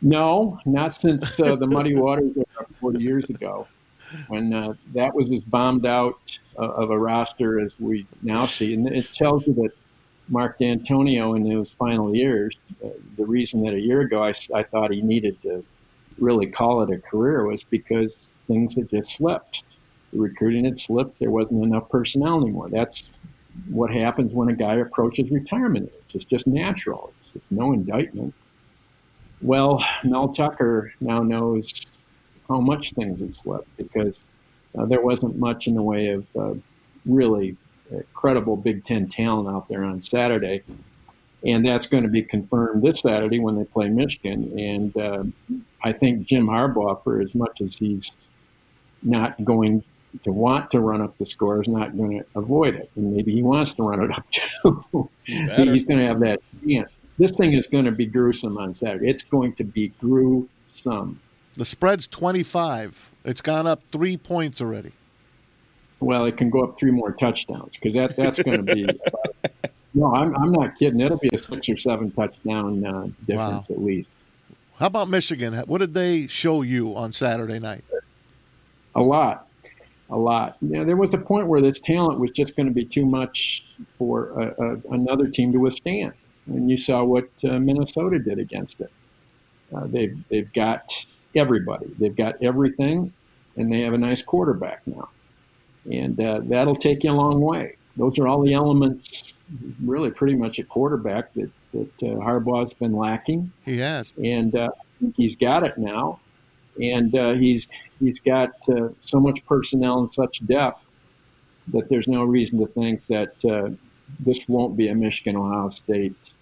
No, 0.00 0.60
not 0.64 0.94
since 0.94 1.40
uh, 1.40 1.56
the 1.56 1.66
Muddy 1.66 1.96
Waters 1.96 2.36
era 2.36 2.66
40 2.80 3.02
years 3.02 3.28
ago, 3.30 3.66
when 4.28 4.52
uh, 4.54 4.74
that 4.94 5.12
was 5.14 5.30
as 5.30 5.40
bombed 5.42 5.86
out 5.86 6.18
uh, 6.56 6.62
of 6.62 6.90
a 6.90 6.98
roster 6.98 7.58
as 7.60 7.74
we 7.80 8.06
now 8.22 8.44
see. 8.44 8.74
And 8.74 8.86
it 8.88 9.10
tells 9.14 9.46
you 9.46 9.54
that 9.54 9.70
Mark 10.28 10.58
Dantonio, 10.58 11.36
in 11.36 11.44
his 11.44 11.70
final 11.70 12.14
years, 12.14 12.56
uh, 12.84 12.88
the 13.16 13.24
reason 13.24 13.62
that 13.62 13.74
a 13.74 13.80
year 13.80 14.00
ago 14.00 14.22
I 14.22 14.62
thought 14.62 14.92
he 14.92 15.02
needed 15.02 15.40
to 15.42 15.64
really 16.18 16.46
call 16.46 16.82
it 16.82 16.90
a 16.90 16.98
career 16.98 17.44
was 17.44 17.64
because 17.64 18.36
things 18.46 18.74
had 18.74 18.88
just 18.88 19.12
slipped. 19.12 19.64
The 20.12 20.18
recruiting 20.18 20.64
had 20.64 20.78
slipped. 20.80 21.18
There 21.18 21.30
wasn't 21.30 21.64
enough 21.64 21.88
personnel 21.88 22.42
anymore. 22.42 22.68
That's 22.70 23.10
what 23.68 23.90
happens 23.90 24.32
when 24.32 24.48
a 24.48 24.54
guy 24.54 24.76
approaches 24.76 25.30
retirement 25.30 25.90
age. 25.94 26.14
It's 26.14 26.24
just 26.24 26.46
natural. 26.46 27.12
It's, 27.18 27.34
it's 27.34 27.50
no 27.50 27.72
indictment. 27.72 28.34
Well, 29.40 29.84
Mel 30.04 30.28
Tucker 30.28 30.92
now 31.00 31.22
knows 31.22 31.72
how 32.48 32.60
much 32.60 32.92
things 32.92 33.20
had 33.20 33.34
slipped 33.34 33.76
because 33.76 34.24
uh, 34.76 34.86
there 34.86 35.00
wasn't 35.00 35.38
much 35.38 35.66
in 35.66 35.74
the 35.74 35.82
way 35.82 36.08
of 36.08 36.26
uh, 36.36 36.54
really 37.06 37.56
credible 38.14 38.56
Big 38.56 38.84
Ten 38.84 39.08
talent 39.08 39.48
out 39.48 39.68
there 39.68 39.84
on 39.84 40.00
Saturday. 40.00 40.62
And 41.44 41.64
that's 41.64 41.86
going 41.86 42.02
to 42.02 42.08
be 42.08 42.22
confirmed 42.22 42.82
this 42.82 43.00
Saturday 43.00 43.38
when 43.38 43.54
they 43.54 43.64
play 43.64 43.88
Michigan. 43.88 44.58
And 44.58 44.96
uh, 44.96 45.24
I 45.82 45.92
think 45.92 46.26
Jim 46.26 46.48
Harbaugh, 46.48 47.02
for 47.02 47.20
as 47.20 47.34
much 47.34 47.60
as 47.60 47.76
he's 47.76 48.16
not 49.02 49.44
going 49.44 49.84
to 50.24 50.32
want 50.32 50.70
to 50.72 50.80
run 50.80 51.00
up 51.00 51.16
the 51.18 51.26
score, 51.26 51.60
is 51.60 51.68
not 51.68 51.96
going 51.96 52.18
to 52.18 52.26
avoid 52.34 52.74
it. 52.74 52.90
And 52.96 53.14
maybe 53.14 53.32
he 53.32 53.42
wants 53.42 53.72
to 53.74 53.84
run 53.84 54.02
it 54.02 54.10
up 54.10 54.26
too. 54.30 55.08
he's 55.24 55.84
going 55.84 56.00
to 56.00 56.06
have 56.06 56.20
that 56.20 56.40
chance. 56.66 56.96
This 57.18 57.36
thing 57.36 57.52
is 57.52 57.66
going 57.68 57.84
to 57.84 57.92
be 57.92 58.06
gruesome 58.06 58.58
on 58.58 58.74
Saturday. 58.74 59.08
It's 59.08 59.22
going 59.22 59.54
to 59.54 59.64
be 59.64 59.88
gruesome. 60.00 61.20
The 61.54 61.64
spread's 61.64 62.06
25. 62.08 63.12
It's 63.24 63.40
gone 63.40 63.66
up 63.66 63.82
three 63.90 64.16
points 64.16 64.60
already. 64.60 64.92
Well, 66.00 66.26
it 66.26 66.36
can 66.36 66.50
go 66.50 66.62
up 66.62 66.78
three 66.78 66.92
more 66.92 67.12
touchdowns 67.12 67.74
because 67.74 67.94
that, 67.94 68.16
that's 68.16 68.40
going 68.42 68.64
to 68.64 68.74
be. 68.74 68.86
no, 69.94 70.14
I'm, 70.14 70.34
I'm 70.36 70.52
not 70.52 70.78
kidding. 70.78 71.00
It'll 71.00 71.18
be 71.18 71.30
a 71.32 71.38
six 71.38 71.68
or 71.68 71.76
seven 71.76 72.10
touchdown 72.12 72.84
uh, 72.84 73.08
difference 73.26 73.70
at 73.70 73.82
least. 73.82 74.10
How 74.78 74.86
about 74.86 75.08
Michigan? 75.08 75.54
What 75.66 75.78
did 75.78 75.92
they 75.92 76.28
show 76.28 76.62
you 76.62 76.94
on 76.94 77.10
Saturday 77.10 77.58
night? 77.58 77.84
A 78.94 79.02
lot, 79.02 79.48
a 80.08 80.16
lot. 80.16 80.62
Know, 80.62 80.84
there 80.84 80.96
was 80.96 81.12
a 81.14 81.18
point 81.18 81.48
where 81.48 81.60
this 81.60 81.80
talent 81.80 82.20
was 82.20 82.30
just 82.30 82.54
going 82.54 82.68
to 82.68 82.72
be 82.72 82.84
too 82.84 83.04
much 83.04 83.64
for 83.96 84.28
a, 84.40 84.54
a, 84.62 84.76
another 84.92 85.26
team 85.26 85.50
to 85.52 85.58
withstand, 85.58 86.12
and 86.46 86.70
you 86.70 86.76
saw 86.76 87.02
what 87.02 87.28
uh, 87.44 87.58
Minnesota 87.58 88.20
did 88.20 88.38
against 88.38 88.80
it. 88.80 88.92
Uh, 89.74 89.86
they've 89.86 90.16
they've 90.28 90.52
got 90.52 91.06
everybody. 91.34 91.86
They've 91.98 92.14
got 92.14 92.40
everything, 92.40 93.12
and 93.56 93.72
they 93.72 93.80
have 93.80 93.94
a 93.94 93.98
nice 93.98 94.22
quarterback 94.22 94.82
now, 94.86 95.08
and 95.90 96.20
uh, 96.20 96.40
that'll 96.44 96.74
take 96.76 97.04
you 97.04 97.10
a 97.10 97.14
long 97.14 97.40
way. 97.40 97.76
Those 97.96 98.18
are 98.18 98.28
all 98.28 98.42
the 98.42 98.54
elements, 98.54 99.34
really, 99.82 100.10
pretty 100.10 100.36
much 100.36 100.58
at 100.58 100.68
quarterback 100.68 101.32
that 101.34 101.50
that 101.72 102.02
uh, 102.02 102.16
Harbaugh's 102.24 102.72
been 102.74 102.94
lacking 102.96 103.52
He 103.64 103.76
has. 103.78 104.12
and 104.22 104.54
uh, 104.54 104.70
he's 105.16 105.36
got 105.36 105.64
it 105.64 105.76
now. 105.78 106.20
And 106.80 107.14
uh, 107.14 107.34
he's 107.34 107.66
he's 107.98 108.20
got 108.20 108.50
uh, 108.68 108.88
so 109.00 109.18
much 109.20 109.44
personnel 109.46 109.98
and 109.98 110.10
such 110.10 110.46
depth 110.46 110.80
that 111.68 111.88
there's 111.88 112.06
no 112.08 112.22
reason 112.24 112.58
to 112.60 112.66
think 112.66 113.04
that 113.08 113.44
uh, 113.44 113.70
this 114.20 114.48
won't 114.48 114.76
be 114.76 114.88
a 114.88 114.94
Michigan 114.94 115.36
Ohio 115.36 115.68
State 115.70 116.32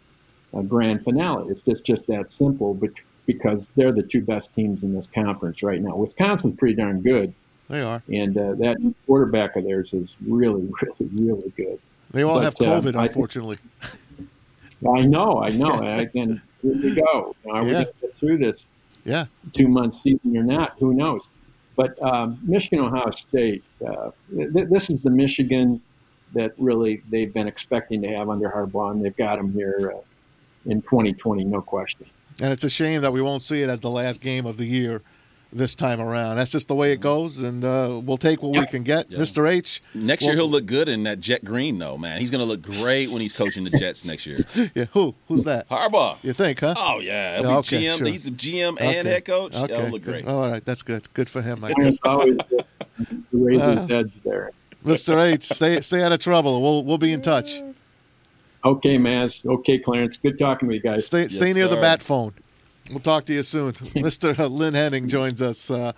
uh, 0.54 0.60
grand 0.60 1.02
finale. 1.02 1.48
It's 1.50 1.62
just 1.62 1.84
just 1.84 2.06
that 2.08 2.30
simple, 2.30 2.74
but 2.74 2.90
because 3.24 3.72
they're 3.76 3.92
the 3.92 4.02
two 4.02 4.20
best 4.20 4.52
teams 4.52 4.82
in 4.84 4.94
this 4.94 5.08
conference 5.08 5.62
right 5.62 5.80
now. 5.80 5.96
Wisconsin's 5.96 6.56
pretty 6.56 6.74
darn 6.74 7.00
good, 7.00 7.34
They 7.68 7.80
are. 7.82 8.02
and 8.12 8.36
uh, 8.38 8.54
that 8.54 8.76
quarterback 9.06 9.56
of 9.56 9.64
theirs 9.64 9.92
is 9.92 10.16
really, 10.26 10.68
really, 10.82 11.10
really 11.12 11.52
good. 11.56 11.78
They 12.12 12.22
all 12.22 12.36
But, 12.36 12.44
have 12.44 12.54
uh, 12.54 12.64
COVID, 12.64 12.88
I 12.96 13.02
think- 13.02 13.10
unfortunately. 13.10 13.58
I 14.94 15.00
know, 15.02 15.42
I 15.42 15.50
know, 15.50 15.72
and, 15.82 16.10
and 16.14 16.40
here 16.62 16.74
we 16.74 16.94
go. 16.94 17.34
Are 17.50 17.64
we 17.64 17.72
going 17.72 17.86
to 17.86 17.92
get 18.00 18.14
through 18.14 18.38
this? 18.38 18.66
Yeah. 19.04 19.26
two 19.52 19.68
month 19.68 19.94
season 19.94 20.36
or 20.36 20.42
not, 20.42 20.74
who 20.80 20.92
knows? 20.92 21.28
But 21.76 22.00
um, 22.02 22.40
Michigan, 22.42 22.80
Ohio 22.84 23.10
State, 23.12 23.62
uh, 23.86 24.10
th- 24.36 24.50
this 24.68 24.90
is 24.90 25.02
the 25.02 25.10
Michigan 25.10 25.80
that 26.34 26.54
really 26.58 27.02
they've 27.08 27.32
been 27.32 27.46
expecting 27.46 28.02
to 28.02 28.08
have 28.08 28.28
under 28.28 28.48
Harbaugh, 28.50 28.90
and 28.90 29.04
they've 29.04 29.16
got 29.16 29.38
him 29.38 29.52
here 29.52 29.92
uh, 29.94 30.00
in 30.70 30.82
2020, 30.82 31.44
no 31.44 31.62
question. 31.62 32.06
And 32.42 32.52
it's 32.52 32.64
a 32.64 32.70
shame 32.70 33.00
that 33.02 33.12
we 33.12 33.22
won't 33.22 33.42
see 33.42 33.62
it 33.62 33.70
as 33.70 33.78
the 33.80 33.90
last 33.90 34.20
game 34.20 34.44
of 34.44 34.56
the 34.56 34.66
year 34.66 35.02
this 35.56 35.74
time 35.74 36.00
around. 36.00 36.36
That's 36.36 36.52
just 36.52 36.68
the 36.68 36.74
way 36.74 36.92
it 36.92 37.00
goes, 37.00 37.38
and 37.38 37.64
uh, 37.64 38.00
we'll 38.04 38.18
take 38.18 38.42
what 38.42 38.52
we 38.52 38.66
can 38.66 38.82
get. 38.82 39.10
Yeah. 39.10 39.18
Mr. 39.18 39.48
H, 39.50 39.82
Next 39.94 40.22
Well- 40.22 40.32
year 40.32 40.36
he'll 40.42 40.50
look 40.50 40.66
good 40.66 40.88
in 40.88 41.02
that 41.04 41.20
jet 41.20 41.44
green, 41.44 41.78
though, 41.78 41.96
man. 41.96 42.20
He's 42.20 42.30
gonna 42.30 42.44
look 42.44 42.62
great 42.62 43.08
when 43.10 43.20
he's 43.22 43.36
coaching 43.36 43.64
the 43.64 43.70
Jets 43.70 44.04
next 44.04 44.26
year. 44.26 44.38
yeah, 44.74 44.84
who? 44.92 45.14
Who's 45.28 45.44
that? 45.44 45.68
Harbaugh. 45.68 46.16
You 46.22 46.32
think, 46.32 46.60
huh? 46.60 46.74
Oh 46.76 47.00
yeah, 47.00 47.36
Yeah, 47.36 47.40
he'll 47.40 47.48
be 47.50 47.56
okay, 47.56 47.82
GM. 47.84 47.98
sure. 47.98 48.06
He's 48.06 48.26
a 48.26 48.30
GM 48.30 48.74
Okay. 48.74 48.98
and 48.98 49.08
head 49.08 49.24
coach. 49.24 49.56
Okay. 49.56 49.66
That'll 49.72 49.90
look 49.90 50.02
great. 50.02 50.26
All 50.26 50.48
right, 50.48 50.64
that's 50.64 50.82
good. 50.82 51.12
Good 51.14 51.30
for 51.30 51.42
him, 51.42 51.64
I 51.64 51.72
guess. 51.72 51.98
always 52.04 52.36
the, 52.50 52.64
the 52.98 53.16
razor's 53.32 53.90
Uh. 53.90 53.94
edge 53.94 54.12
there. 54.24 54.52
Mr. 54.84 55.24
H, 55.24 55.44
stay 55.44 55.80
stay 55.80 56.02
out 56.02 56.12
of 56.12 56.20
trouble. 56.20 56.62
We'll 56.62 56.84
we'll 56.84 56.98
be 56.98 57.12
in 57.12 57.22
touch. 57.22 57.60
Okay, 58.64 58.98
man. 58.98 59.28
Okay, 59.44 59.78
Clarence. 59.78 60.16
Good 60.16 60.38
talking 60.38 60.68
to 60.68 60.74
you 60.74 60.80
guys. 60.80 61.06
Stay 61.06 61.28
stay 61.28 61.52
near 61.52 61.68
the 61.68 61.76
bat 61.76 62.02
phone. 62.02 62.34
We'll 62.90 63.00
talk 63.00 63.24
to 63.26 63.34
you 63.34 63.42
soon. 63.42 63.72
Mr. 63.94 64.50
Lynn 64.50 64.74
Henning 64.74 65.08
joins 65.08 65.42
us 65.42 65.70
uh, 65.70 65.92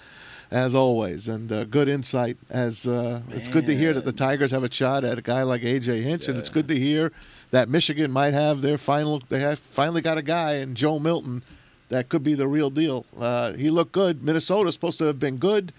as 0.51 0.75
always, 0.75 1.29
and 1.29 1.51
uh, 1.51 1.65
good 1.65 1.89
insight. 1.89 2.37
As 2.51 2.87
uh, 2.87 3.23
it's 3.29 3.49
good 3.49 3.67
to 3.67 3.77
hear 3.77 3.93
that 3.93 4.05
the 4.05 4.13
Tigers 4.13 4.51
have 4.51 4.65
a 4.65 4.73
shot 4.73 5.05
at 5.05 5.19
a 5.19 5.23
guy 5.23 5.43
like 5.43 5.63
AJ 5.63 6.03
Hinch, 6.03 6.29
and 6.29 6.39
it's 6.39 6.51
good 6.51 6.69
to 6.69 6.79
hear 6.79 7.13
that 7.51 7.69
Michigan 7.69 8.11
might 8.11 8.35
have 8.35 8.63
their 8.63 8.79
final. 8.79 9.21
They 9.29 9.41
have 9.41 9.59
finally 9.59 10.01
got 10.01 10.19
a 10.19 10.23
guy 10.23 10.57
in 10.57 10.75
Joe 10.75 10.99
Milton 10.99 11.43
that 11.89 12.09
could 12.09 12.23
be 12.23 12.35
the 12.35 12.49
real 12.49 12.71
deal. 12.71 13.07
Uh, 13.19 13.53
he 13.53 13.71
looked 13.71 13.93
good. 13.93 14.23
Minnesota's 14.23 14.75
supposed 14.75 14.99
to 14.99 15.05
have 15.05 15.19
been 15.19 15.37
good. 15.37 15.73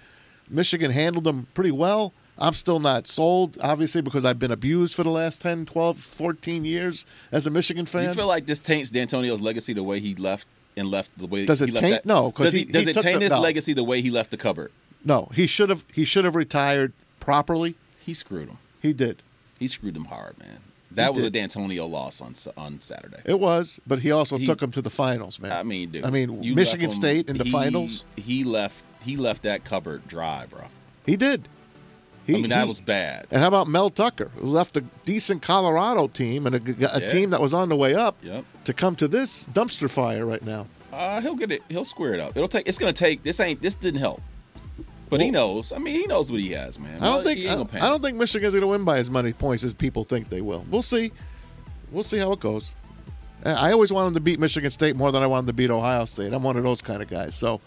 Michigan 0.49 0.91
handled 0.91 1.23
them 1.23 1.47
pretty 1.53 1.71
well. 1.71 2.13
I'm 2.41 2.53
still 2.53 2.79
not 2.79 3.05
sold, 3.05 3.57
obviously, 3.61 4.01
because 4.01 4.23
I've 4.23 4.39
been 4.39 4.51
abused 4.51 4.95
for 4.95 5.03
the 5.03 5.09
last 5.09 5.41
10, 5.41 5.65
12, 5.65 5.97
14 5.97 6.63
years 6.63 7.05
as 7.33 7.45
a 7.45 7.49
Michigan 7.49 7.85
fan. 7.85 8.03
You 8.03 8.13
feel 8.13 8.27
like 8.27 8.45
this 8.45 8.61
taints 8.61 8.89
Dantonio's 8.91 9.41
legacy 9.41 9.73
the 9.73 9.83
way 9.83 9.99
he 9.99 10.15
left 10.15 10.47
and 10.79 10.89
left 10.89 11.17
the 11.17 11.27
way 11.27 11.45
Does 11.45 11.61
it 11.61 11.67
he 11.67 11.71
left 11.73 11.81
taint? 11.83 11.93
that- 11.95 12.05
No, 12.05 12.31
'cause 12.31 12.47
does, 12.47 12.53
he- 12.53 12.65
does 12.65 12.85
he 12.85 12.91
it 12.91 12.93
taint 12.97 13.19
the- 13.19 13.25
his 13.25 13.33
no. 13.33 13.41
legacy 13.41 13.73
the 13.73 13.83
way 13.83 14.01
he 14.01 14.09
left 14.09 14.31
the 14.31 14.37
cupboard? 14.37 14.71
No, 15.03 15.29
he 15.33 15.45
should 15.47 15.69
have. 15.69 15.85
He 15.93 16.05
should 16.05 16.25
have 16.25 16.35
retired 16.35 16.93
properly. 17.19 17.75
He 17.99 18.13
screwed 18.13 18.49
him. 18.49 18.57
He 18.81 18.93
did. 18.93 19.21
He 19.59 19.67
screwed 19.67 19.95
him 19.95 20.05
hard, 20.05 20.37
man. 20.39 20.59
That 20.91 21.13
was 21.13 21.23
did. 21.23 21.35
a 21.35 21.39
Dantonio 21.39 21.87
loss 21.89 22.19
on 22.21 22.33
on 22.57 22.81
Saturday. 22.81 23.21
It 23.25 23.39
was, 23.39 23.79
but 23.85 23.99
he 23.99 24.11
also 24.11 24.37
He- 24.37 24.45
took 24.45 24.61
him 24.61 24.71
to 24.71 24.81
the 24.81 24.89
finals, 24.89 25.39
man. 25.39 25.51
I 25.51 25.63
mean, 25.63 25.91
dude. 25.91 26.03
I 26.03 26.09
mean, 26.09 26.39
Michigan 26.55 26.85
him- 26.85 26.89
State 26.91 27.29
in 27.29 27.37
the 27.37 27.43
he- 27.43 27.51
finals. 27.51 28.03
He 28.15 28.43
left. 28.43 28.83
He 29.05 29.15
left 29.15 29.43
that 29.43 29.63
cupboard 29.63 30.07
dry, 30.07 30.45
bro. 30.49 30.63
he 31.05 31.15
did. 31.15 31.47
He, 32.29 32.35
I 32.35 32.41
mean, 32.41 32.49
that 32.49 32.63
he- 32.63 32.69
was 32.69 32.81
bad. 32.81 33.27
And 33.31 33.41
how 33.41 33.47
about 33.47 33.67
Mel 33.67 33.89
Tucker, 33.89 34.31
who 34.35 34.45
left 34.47 34.77
a 34.77 34.81
decent 35.05 35.41
Colorado 35.41 36.07
team 36.07 36.45
and 36.47 36.55
a, 36.55 36.95
a 36.95 37.01
Yeah. 37.01 37.07
team 37.07 37.29
that 37.31 37.41
was 37.41 37.53
on 37.53 37.69
the 37.69 37.75
way 37.75 37.95
up 37.95 38.15
Yep. 38.21 38.45
to 38.65 38.73
come 38.73 38.95
to 38.97 39.07
this 39.07 39.47
dumpster 39.53 39.89
fire 39.89 40.25
right 40.25 40.43
now? 40.43 40.67
Uh, 40.91 41.21
he'll 41.21 41.35
get 41.35 41.51
it. 41.51 41.61
He'll 41.69 41.85
square 41.85 42.13
it 42.13 42.19
up. 42.19 42.35
It'll 42.35 42.47
take. 42.47 42.67
It's 42.67 42.77
gonna 42.79 42.93
take. 42.93 43.23
This 43.23 43.39
ain't. 43.39 43.61
This 43.61 43.75
didn't 43.75 43.99
help. 43.99 44.21
But 45.09 45.21
he 45.21 45.31
knows. 45.31 45.71
I 45.71 45.79
mean, 45.79 45.95
he 45.95 46.05
knows 46.05 46.31
what 46.31 46.39
he 46.39 46.51
has, 46.51 46.77
man. 46.79 47.01
I 47.01 47.05
don't 47.05 47.23
think 47.23 47.39
I, 47.47 47.55
gonna 47.55 47.69
I 47.73 47.89
don't 47.89 48.01
think 48.01 48.17
Michigan's 48.17 48.53
going 48.53 48.61
to 48.61 48.67
win 48.67 48.85
by 48.85 48.99
as 48.99 49.09
many 49.09 49.33
points 49.33 49.63
as 49.63 49.73
people 49.73 50.03
think 50.03 50.29
they 50.29 50.41
will. 50.41 50.63
We'll 50.69 50.83
see. 50.83 51.11
We'll 51.91 52.03
see 52.03 52.19
how 52.19 52.31
it 52.33 52.39
goes. 52.39 52.75
I 53.43 53.71
always 53.71 53.91
wanted 53.91 54.13
to 54.15 54.19
beat 54.19 54.39
Michigan 54.39 54.69
State 54.69 54.95
more 54.95 55.11
than 55.11 55.23
I 55.23 55.27
wanted 55.27 55.47
to 55.47 55.53
beat 55.53 55.71
Ohio 55.71 56.05
State. 56.05 56.31
I'm 56.33 56.43
one 56.43 56.57
of 56.57 56.63
those 56.63 56.81
kind 56.81 57.01
of 57.01 57.09
guys. 57.09 57.33
So 57.35 57.59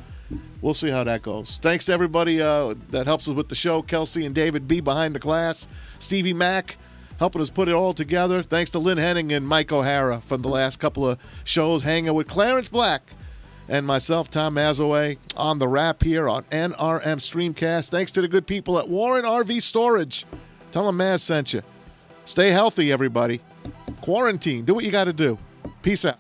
we'll 0.61 0.75
see 0.75 0.91
how 0.91 1.05
that 1.05 1.23
goes. 1.23 1.59
Thanks 1.59 1.85
to 1.87 1.93
everybody 1.93 2.41
uh, 2.41 2.75
that 2.91 3.07
helps 3.07 3.29
us 3.29 3.35
with 3.35 3.49
the 3.49 3.55
show. 3.55 3.83
Kelsey 3.83 4.27
and 4.27 4.35
David 4.35 4.69
B 4.69 4.81
behind 4.81 5.15
the 5.15 5.19
glass. 5.19 5.69
Stevie 5.99 6.33
Mack 6.33 6.77
helping 7.19 7.43
us 7.43 7.51
put 7.51 7.69
it 7.69 7.75
all 7.75 7.95
together. 7.95 8.43
Thanks 8.43 8.71
to 8.71 8.79
Lynn 8.79 8.99
Henning 8.99 9.33
and 9.33 9.47
Mike 9.47 9.73
O'Hara 9.73 10.21
for 10.21 10.37
the 10.37 10.49
last 10.49 10.81
couple 10.81 11.09
of 11.09 11.19
shows 11.45 11.83
hanging 11.83 12.15
with 12.15 12.29
Clarence 12.29 12.69
Black 12.69 13.03
and 13.69 13.87
myself, 13.87 14.31
Tom 14.31 14.57
Mazawey, 14.57 15.19
on 15.37 15.59
the 15.59 15.69
Rap 15.69 16.03
here 16.03 16.29
on 16.29 16.43
NRM 16.45 17.19
Streamcast. 17.19 17.91
Thanks 17.91 18.11
to 18.13 18.21
the 18.21 18.29
good 18.29 18.47
people 18.47 18.79
at 18.79 18.89
Warren 18.89 19.25
RV 19.25 19.63
Storage. 19.63 20.27
Tell 20.73 20.87
them 20.87 20.99
Maz 20.99 21.21
sent 21.21 21.53
you. 21.53 21.63
Stay 22.25 22.51
healthy, 22.51 22.93
everybody. 22.93 23.41
Quarantine. 24.01 24.65
Do 24.65 24.75
what 24.75 24.85
you 24.85 24.91
got 24.91 25.05
to 25.05 25.13
do. 25.13 25.39
Peace 25.83 26.05
out. 26.05 26.19